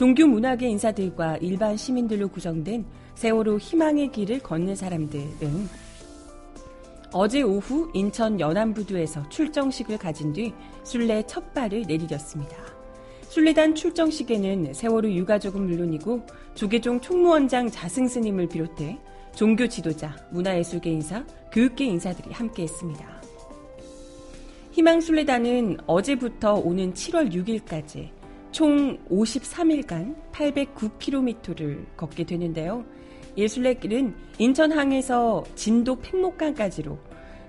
종교 0.00 0.26
문화계 0.26 0.66
인사들과 0.66 1.36
일반 1.42 1.76
시민들로 1.76 2.28
구성된 2.28 2.86
세월호 3.16 3.58
희망의 3.58 4.10
길을 4.12 4.38
걷는 4.38 4.74
사람들은 4.74 5.68
어제 7.12 7.42
오후 7.42 7.90
인천 7.92 8.40
연안부두에서 8.40 9.28
출정식을 9.28 9.98
가진 9.98 10.32
뒤 10.32 10.54
순례 10.84 11.22
첫 11.26 11.52
발을 11.52 11.82
내디뎠습니다. 11.82 12.48
순례단 13.28 13.74
출정식에는 13.74 14.72
세월호 14.72 15.12
유가족은 15.12 15.66
물론이고 15.66 16.24
조계종 16.54 17.02
총무원장 17.02 17.70
자승스님을 17.70 18.48
비롯해 18.48 18.98
종교 19.34 19.66
지도자, 19.66 20.16
문화예술계 20.30 20.88
인사, 20.88 21.22
교육계 21.52 21.84
인사들이 21.84 22.32
함께했습니다. 22.32 23.22
희망순례단은 24.70 25.76
어제부터 25.86 26.54
오는 26.54 26.94
7월 26.94 27.30
6일까지 27.34 28.19
총 28.52 28.98
53일간 29.08 30.14
809km를 30.32 31.84
걷게 31.96 32.24
되는데요. 32.24 32.84
예술례길은 33.36 34.14
인천항에서 34.38 35.44
진도 35.54 35.96
팽목강까지로 36.00 36.98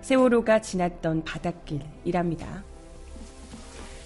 세월호가 0.02 0.62
지났던 0.62 1.24
바닷길이랍니다. 1.24 2.64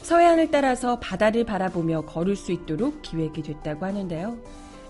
서해안을 0.01 0.51
따라서 0.51 0.99
바다를 0.99 1.45
바라보며 1.45 2.01
걸을 2.01 2.35
수 2.35 2.51
있도록 2.51 3.01
기획이 3.01 3.41
됐다고 3.41 3.85
하는데요. 3.85 4.37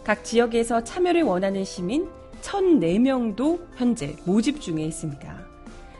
각 0.04 0.24
지역에서 0.24 0.84
참여를 0.84 1.24
원하는 1.24 1.64
시민 1.64 2.08
1,004명도 2.42 3.66
현재 3.76 4.16
모집 4.26 4.62
중에 4.62 4.84
있습니다. 4.84 5.55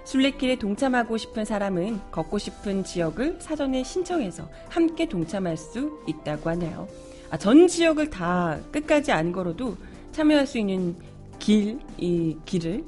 순례길에 0.06 0.58
동참하고 0.58 1.18
싶은 1.18 1.46
사람은 1.46 2.00
걷고 2.12 2.38
싶은 2.38 2.84
지역을 2.84 3.38
사전에 3.40 3.84
신청해서 3.84 4.48
함께 4.70 5.08
동참할 5.08 5.58
수 5.58 6.00
있다고 6.08 6.50
하네요. 6.52 6.88
아, 7.32 7.38
전 7.38 7.68
지역을 7.68 8.12
다 8.12 8.60
끝까지 8.72 9.12
안 9.12 9.32
걸어도 9.32 9.76
참여할 10.12 10.48
수 10.48 10.60
있는 10.60 10.96
길, 11.40 11.80
이 11.98 12.38
길을 12.46 12.86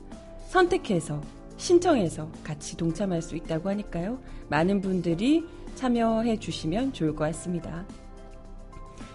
선택해서 0.48 1.22
신청해서 1.58 2.30
같이 2.44 2.78
동참할 2.78 3.22
수 3.22 3.36
있다고 3.36 3.70
하니까요. 3.70 4.20
많은 4.50 4.80
분들이 4.80 5.44
참여해 5.76 6.38
주시면 6.40 6.94
좋을 6.94 7.16
것 7.16 7.26
같습니다. 7.26 7.86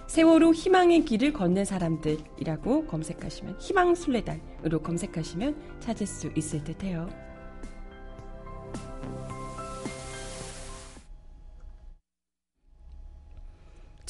세월호 0.09 0.53
희망의 0.53 1.05
길을 1.05 1.33
걷는 1.33 1.65
사람들이라고 1.65 2.87
검색하시면 2.87 3.57
희망순례단으로 3.59 4.83
검색하시면 4.83 5.57
찾을 5.81 6.07
수 6.07 6.31
있을 6.37 6.63
듯해요. 6.65 7.09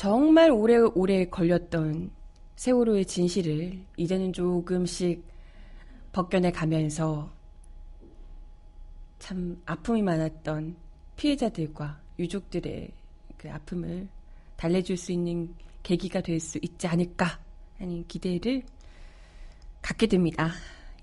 정말 0.02 0.50
오래오래 0.50 1.26
걸렸던 1.26 2.10
세월호의 2.56 3.04
진실을 3.06 3.84
이제는 3.96 4.32
조금씩 4.32 5.22
벗겨내 6.10 6.50
가면서 6.50 7.30
참 9.20 9.62
아픔이 9.64 10.02
많았던 10.02 10.74
피해자들과 11.14 12.00
유족들의 12.18 12.90
그 13.36 13.48
아픔을 13.48 14.08
달래줄 14.56 14.96
수 14.96 15.12
있는 15.12 15.54
계기가 15.84 16.20
될 16.20 16.40
수 16.40 16.58
있지 16.62 16.88
않을까 16.88 17.38
하는 17.78 18.04
기대를 18.08 18.64
갖게 19.82 20.08
됩니다. 20.08 20.50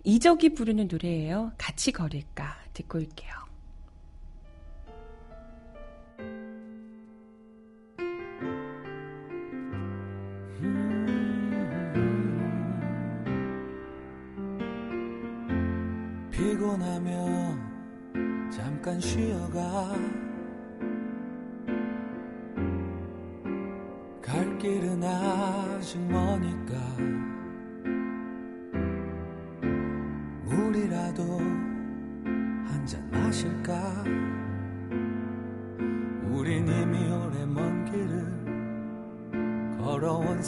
이적이 0.04 0.56
부르는 0.56 0.90
노래예요. 0.90 1.54
같이 1.58 1.94
걸을까 1.94 2.58
듣고 2.74 2.98
올게요. 2.98 3.49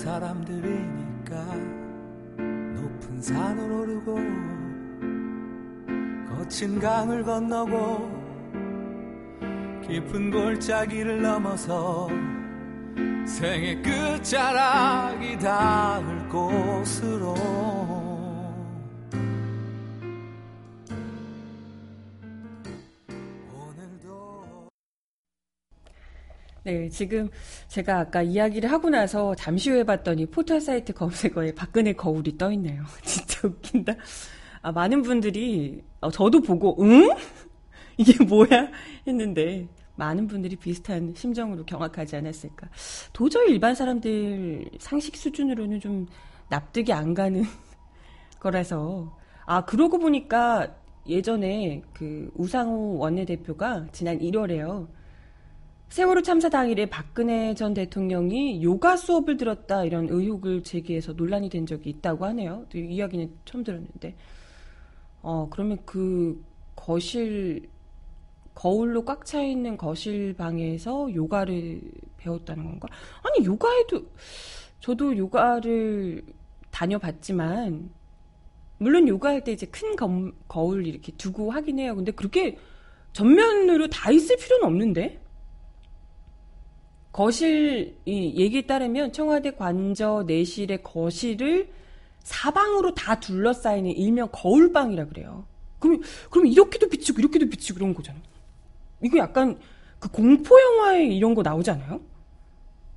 사람들이니까 0.01 1.45
높은 2.73 3.21
산을 3.21 3.71
오르고 3.71 4.19
거친 6.27 6.79
강을 6.79 7.23
건너고 7.23 8.09
깊은 9.87 10.31
골짜기를 10.31 11.21
넘어서 11.21 12.09
생의 13.27 13.83
끝자락이 13.83 15.37
닿을 15.37 16.27
곳으로 16.29 17.35
네, 26.71 26.87
지금 26.87 27.29
제가 27.67 27.99
아까 27.99 28.21
이야기를 28.21 28.71
하고 28.71 28.89
나서 28.89 29.35
잠시 29.35 29.69
후에 29.69 29.83
봤더니 29.83 30.25
포털 30.27 30.61
사이트 30.61 30.93
검색어에 30.93 31.53
박근혜 31.53 31.91
거울이 31.91 32.37
떠 32.37 32.49
있네요. 32.53 32.83
진짜 33.03 33.45
웃긴다. 33.49 33.93
아, 34.61 34.71
많은 34.71 35.01
분들이 35.01 35.83
어, 35.99 36.09
저도 36.09 36.41
보고 36.41 36.77
응? 36.81 37.09
이게 37.97 38.23
뭐야? 38.23 38.71
했는데 39.05 39.67
많은 39.95 40.27
분들이 40.27 40.55
비슷한 40.55 41.13
심정으로 41.13 41.65
경악하지 41.65 42.15
않았을까. 42.15 42.69
도저히 43.11 43.51
일반 43.51 43.75
사람들 43.75 44.69
상식 44.79 45.17
수준으로는 45.17 45.81
좀 45.81 46.07
납득이 46.49 46.93
안 46.93 47.13
가는 47.13 47.43
거라서 48.39 49.19
아 49.45 49.65
그러고 49.65 49.99
보니까 49.99 50.73
예전에 51.05 51.81
그 51.91 52.31
우상호 52.35 52.97
원내대표가 52.97 53.87
지난 53.91 54.19
1월에요. 54.19 54.87
세월호 55.91 56.21
참사 56.21 56.47
당일에 56.47 56.85
박근혜 56.85 57.53
전 57.53 57.73
대통령이 57.73 58.63
요가 58.63 58.95
수업을 58.95 59.35
들었다 59.35 59.83
이런 59.83 60.07
의혹을 60.07 60.63
제기해서 60.63 61.11
논란이 61.11 61.49
된 61.49 61.65
적이 61.65 61.89
있다고 61.89 62.25
하네요. 62.27 62.65
이 62.73 62.79
이야기는 62.79 63.29
처음 63.43 63.65
들었는데. 63.65 64.15
어, 65.21 65.49
그러면 65.51 65.79
그 65.85 66.41
거실, 66.77 67.67
거울로 68.55 69.03
꽉 69.03 69.25
차 69.25 69.41
있는 69.41 69.75
거실 69.75 70.33
방에서 70.33 71.13
요가를 71.13 71.81
배웠다는 72.15 72.63
건가? 72.63 72.87
아니, 73.23 73.45
요가에도, 73.45 74.05
저도 74.79 75.17
요가를 75.17 76.23
다녀봤지만, 76.69 77.89
물론 78.77 79.09
요가할 79.09 79.43
때 79.43 79.51
이제 79.51 79.65
큰 79.65 79.97
거, 79.97 80.31
거울 80.47 80.87
이렇게 80.87 81.11
두고 81.17 81.51
하긴 81.51 81.79
해요. 81.79 81.97
근데 81.97 82.13
그렇게 82.13 82.57
전면으로 83.11 83.89
다 83.89 84.09
있을 84.09 84.37
필요는 84.37 84.65
없는데? 84.65 85.20
거실, 87.11 87.97
이 88.05 88.33
얘기에 88.37 88.61
따르면 88.63 89.11
청와대 89.11 89.51
관저 89.51 90.23
내실의 90.27 90.81
거실을 90.83 91.69
사방으로 92.23 92.93
다 92.93 93.19
둘러싸이는 93.19 93.91
일명 93.91 94.29
거울방이라 94.31 95.07
그래요. 95.07 95.45
그럼, 95.79 96.01
그럼 96.29 96.47
이렇게도 96.47 96.87
비치고 96.89 97.19
이렇게도 97.19 97.49
비치고 97.49 97.79
그런 97.79 97.93
거잖아요. 97.93 98.23
이거 99.03 99.17
약간 99.17 99.59
그 99.99 100.09
공포 100.09 100.59
영화에 100.59 101.05
이런 101.07 101.35
거 101.35 101.41
나오잖아요. 101.41 101.99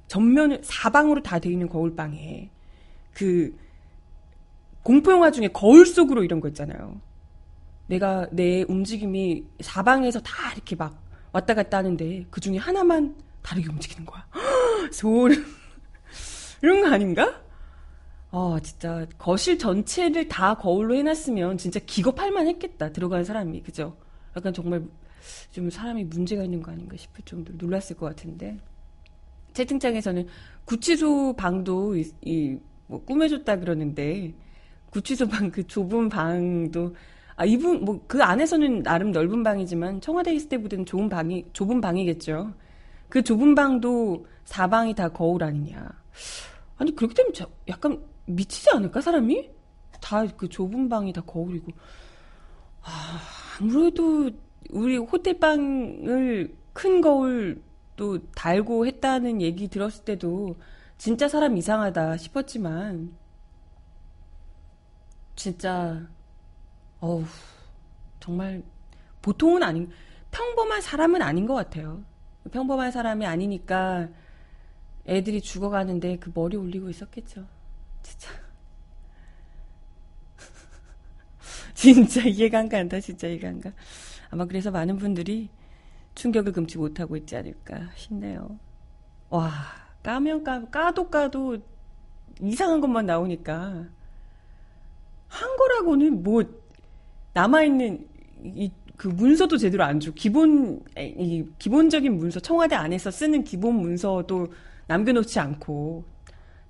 전면을 0.07 0.61
사방으로 0.63 1.23
다 1.23 1.39
돼 1.39 1.51
있는 1.51 1.69
거울방에 1.69 2.51
그 3.13 3.57
공포 4.83 5.11
영화 5.13 5.31
중에 5.31 5.49
거울 5.49 5.87
속으로 5.87 6.23
이런 6.25 6.41
거 6.41 6.49
있잖아요. 6.49 7.01
내가 7.87 8.29
내 8.31 8.63
움직임이 8.69 9.45
사방에서 9.61 10.21
다 10.21 10.53
이렇게 10.55 10.77
막 10.77 11.03
왔다 11.33 11.55
갔다 11.55 11.79
하는데 11.79 12.27
그 12.31 12.41
중에 12.41 12.59
하나만 12.59 13.17
다르게 13.45 13.69
움직이는 13.69 14.07
거야. 14.07 14.27
소름. 14.93 15.45
이런 16.63 16.81
거 16.83 16.89
아닌가? 16.89 17.43
아, 18.31 18.59
진짜 18.63 19.07
거실 19.19 19.59
전체를 19.59 20.29
다 20.29 20.55
거울로 20.55 20.97
해놨으면 20.97 21.59
진짜 21.59 21.79
기겁할 21.87 22.33
만 22.33 22.49
했겠다. 22.49 22.91
들어가는 22.93 23.25
사람이 23.25 23.63
그죠? 23.63 23.97
약간 24.37 24.53
정말 24.53 24.83
좀 25.53 25.71
사람이 25.71 26.05
문제가 26.05 26.43
있는 26.45 26.63
거 26.63 26.73
아닌가 26.73 26.97
싶을 26.97 27.23
정도로 27.25 27.57
놀랐을 27.59 27.97
것 27.97 28.07
같은데 28.07 28.59
채팅창에서는 29.53 30.27
구치소 30.65 31.35
방도 31.37 31.97
이, 31.97 32.11
이, 32.23 32.59
뭐 32.89 33.05
꾸며줬다 33.05 33.57
그러는데 33.61 34.35
구치소 34.91 35.29
방 35.29 35.51
그 35.51 35.67
좁은 35.67 36.09
방도 36.09 36.95
아 37.37 37.45
이분 37.45 37.85
뭐 37.85 38.01
그 38.09 38.23
안에서는 38.23 38.83
나름 38.83 39.13
넓은 39.13 39.43
방이지만 39.43 40.01
청와대 40.01 40.35
있을 40.35 40.49
때보다는 40.51 40.87
좁은 40.87 41.09
방이 41.09 41.47
좁은 41.53 41.81
방이겠죠. 41.81 42.53
그 43.09 43.23
좁은 43.23 43.55
방도 43.55 44.27
사방이 44.45 44.95
다 44.95 45.09
거울 45.09 45.43
아니냐. 45.45 45.89
아니 46.77 46.95
그렇게 46.95 47.15
되면 47.15 47.33
약간 47.69 48.05
미치지 48.27 48.71
않을까 48.71 49.01
사람이? 49.01 49.51
다 50.01 50.27
그 50.37 50.49
좁은 50.49 50.89
방이 50.89 51.13
다 51.13 51.23
거울이고 51.23 51.73
아, 52.83 53.21
아무래도 53.61 54.31
우리 54.71 54.97
호텔 54.99 55.39
방을 55.39 56.55
큰 56.73 57.01
거울 57.01 57.63
또 57.97 58.19
달고 58.33 58.87
했다는 58.87 59.41
얘기 59.41 59.69
들었을 59.69 60.05
때도 60.05 60.57
진짜 60.99 61.29
사람 61.29 61.57
이상하다 61.57 62.17
싶었지만 62.19 63.17
진짜 65.37 66.07
어우 67.01 67.25
정말 68.21 68.63
보통은 69.23 69.63
아닌 69.63 69.91
평범한 70.31 70.81
사람은 70.81 71.23
아닌 71.23 71.47
것 71.47 71.55
같아요. 71.55 72.03
평범한 72.51 72.91
사람이 72.91 73.27
아니니까 73.27 74.09
애들이 75.07 75.41
죽어가는데 75.41 76.19
그 76.19 76.31
머리 76.35 76.57
올리고 76.57 76.91
있었겠죠. 76.91 77.47
진짜. 78.03 78.31
진짜 81.75 82.23
이해가 82.23 82.59
안 82.59 82.69
간다. 82.69 83.01
진짜 83.01 83.29
이해가 83.29 83.49
안 83.49 83.61
가. 83.61 83.73
아마 84.31 84.45
그래서 84.47 84.71
많은 84.71 84.97
분들이 84.97 85.49
충격을 86.15 86.53
금치 86.53 86.79
못하고 86.79 87.17
있지 87.17 87.37
않을까 87.37 87.91
싶네요. 87.97 88.59
와, 89.31 89.51
까면 90.03 90.45
까, 90.45 90.65
까도 90.71 91.11
까도 91.11 91.59
이상한 92.41 92.81
것만 92.81 93.07
나오니까 93.07 93.87
한 95.29 95.57
거라고는 95.57 96.23
뭐 96.23 96.43
남아있는 97.33 98.09
이 98.45 98.71
그 98.97 99.09
문서도 99.09 99.57
제대로 99.57 99.85
안 99.85 100.01
줘. 100.01 100.13
기본 100.13 100.85
이 100.97 101.45
기본적인 101.59 102.17
문서 102.17 102.41
청와대 102.41 102.75
안에서 102.75 103.11
쓰는 103.11 103.45
기본 103.45 103.77
문서도 103.77 104.49
남겨놓지 104.87 105.41
않고 105.41 106.05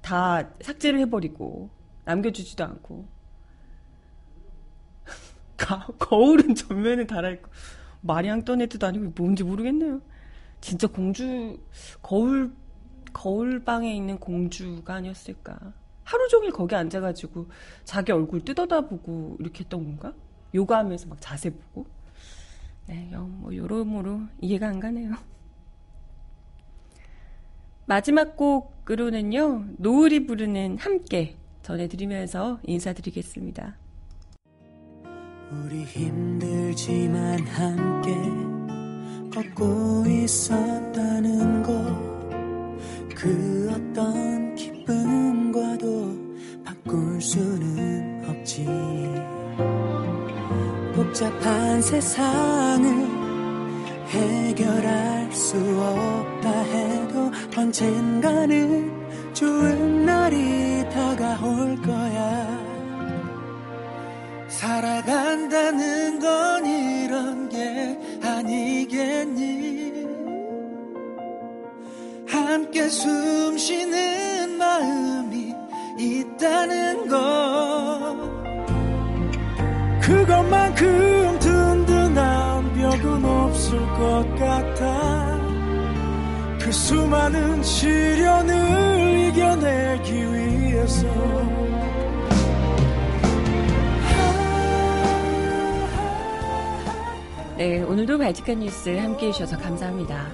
다 0.01 0.51
삭제를 0.61 1.01
해버리고 1.01 1.71
남겨주지도 2.05 2.65
않고 2.65 3.09
거울은 5.99 6.55
전면에 6.55 7.07
달아있고 7.07 7.51
마리앙 8.01 8.45
떠네트도 8.45 8.87
아니고 8.87 9.13
뭔지 9.17 9.45
모르겠네요. 9.45 10.01
진짜 10.61 10.87
공주 10.87 11.59
거울 12.03 12.53
거울방에 13.13 13.95
있는 13.95 14.19
공주가 14.19 14.95
아니었을까. 14.95 15.73
하루 16.03 16.29
종일 16.29 16.53
거기 16.53 16.75
앉아가지고 16.75 17.49
자기 17.85 18.13
얼굴 18.13 18.45
뜯어다보고 18.45 19.39
이렇게 19.41 19.61
했던 19.61 19.85
건가? 19.85 20.13
요가하면서 20.55 21.09
막 21.09 21.19
자세 21.21 21.51
보고. 21.51 21.87
네, 22.87 23.11
뭐 23.15 23.55
여러모로 23.55 24.21
이해가 24.41 24.69
안 24.69 24.81
가네요. 24.81 25.13
마지막 27.87 28.37
곡으로는요, 28.37 29.65
노을이 29.79 30.27
부르는 30.27 30.79
함께 30.79 31.37
전해드리면서 31.63 32.61
인사드리겠습니다. 32.65 33.77
우리 35.51 35.85
힘들지만 35.85 37.41
함께 37.47 38.15
걷고 39.33 40.05
있었다는 40.07 41.54
세상을 52.01 53.07
해결할 54.09 55.31
수 55.33 55.57
없다 55.57 56.51
해도 56.51 57.31
언젠가는 57.57 59.33
좋은 59.33 60.05
날이 60.05 60.89
다가올 60.91 61.81
거야. 61.83 62.65
살아간다는 64.49 66.19
건 66.19 66.67
이런 66.67 67.49
게 67.49 67.97
아니겠니? 68.23 69.93
함께 72.27 72.89
숨 72.89 73.57
쉬는 73.57 74.59
마음이 74.59 75.55
있다는 75.99 77.09
것. 77.09 78.35
그것만큼 80.01 81.04
것 84.05 84.35
같아 84.37 85.41
그 86.61 86.71
수많은 86.71 87.63
시련을 87.63 89.29
이겨내기 89.29 90.13
위해서 90.13 91.07
네, 97.57 97.81
오늘도 97.83 98.19
발칙한 98.19 98.59
뉴스 98.59 98.91
함께 98.91 99.29
해주셔서 99.29 99.57
감사합니다. 99.57 100.27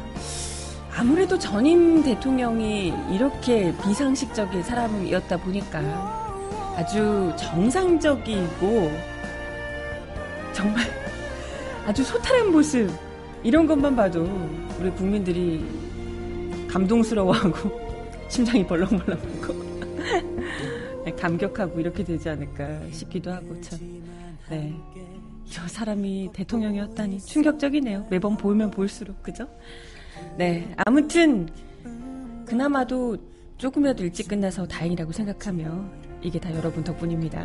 아무래도 0.97 1.39
전임 1.39 2.03
대통령이 2.03 2.93
이렇게 3.13 3.73
비상식적인 3.85 4.63
사람이었다 4.65 5.37
보니까 5.37 5.81
아주 6.77 7.33
정상적이고 7.37 8.91
정말 10.53 10.85
아주 11.87 12.03
소탈한 12.03 12.51
모습 12.51 13.10
이런 13.43 13.67
것만 13.67 13.97
봐도 13.97 14.25
우리 14.79 14.91
국민들이 14.91 15.65
감동스러워하고 16.69 17.91
심장이 18.29 18.67
벌렁벌렁하고 18.67 19.71
네, 21.05 21.13
감격하고 21.13 21.81
이렇게 21.81 22.05
되지 22.05 22.29
않을까 22.29 22.81
싶기도 22.91 23.33
하고 23.33 23.59
참 23.61 23.79
네. 24.51 24.75
저 25.47 25.67
사람이 25.67 26.31
대통령이었다니 26.33 27.21
충격적이네요. 27.21 28.07
매번 28.11 28.37
보면 28.37 28.71
볼수록 28.71 29.23
그죠? 29.23 29.49
네, 30.37 30.73
아무튼 30.87 31.49
그나마도 32.47 33.17
조금이라도 33.59 34.05
일찍 34.05 34.29
끝나서 34.29 34.67
다행이라고 34.67 35.13
생각하며 35.13 35.85
이게 36.23 36.39
다 36.39 36.55
여러분 36.55 36.85
덕분입니다. 36.85 37.45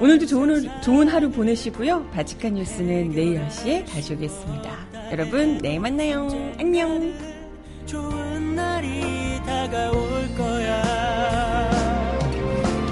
오늘도 0.00 0.26
좋은, 0.26 0.80
좋은 0.82 1.08
하루 1.08 1.30
보내시고요. 1.30 2.06
바칙한 2.12 2.54
뉴스는 2.54 3.10
내일 3.10 3.40
10시에 3.40 3.86
다시 3.86 4.14
오겠습니다. 4.14 4.86
여러분, 5.10 5.58
내일 5.58 5.80
만나요. 5.80 6.28
안녕. 6.58 7.14
좋은 7.86 8.54
날이 8.54 9.40
다가올 9.46 10.34
거야. 10.36 11.70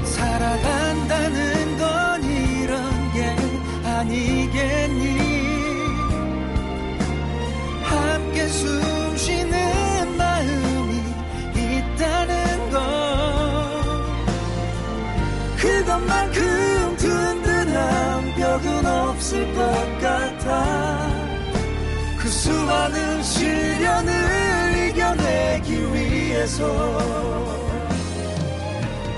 살아간다는 0.05 1.79
건 1.79 2.23
이런 2.23 3.13
게 3.13 3.25
아니겠니? 3.89 5.19
함께 7.83 8.47
숨 8.49 9.17
쉬는 9.17 10.17
마음이 10.17 11.03
있다는 11.57 12.71
것. 12.71 12.79
그것만큼 15.59 16.44
없을 19.25 19.55
것 19.55 19.63
같아. 20.03 21.09
그 22.19 22.29
수많은 22.29 23.23
시련을 23.23 24.89
이겨내기 24.91 25.95
위해서 25.95 26.67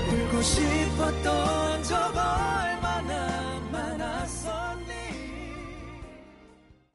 울고 0.09 0.41
싶었던 0.41 1.83
저번 1.83 2.66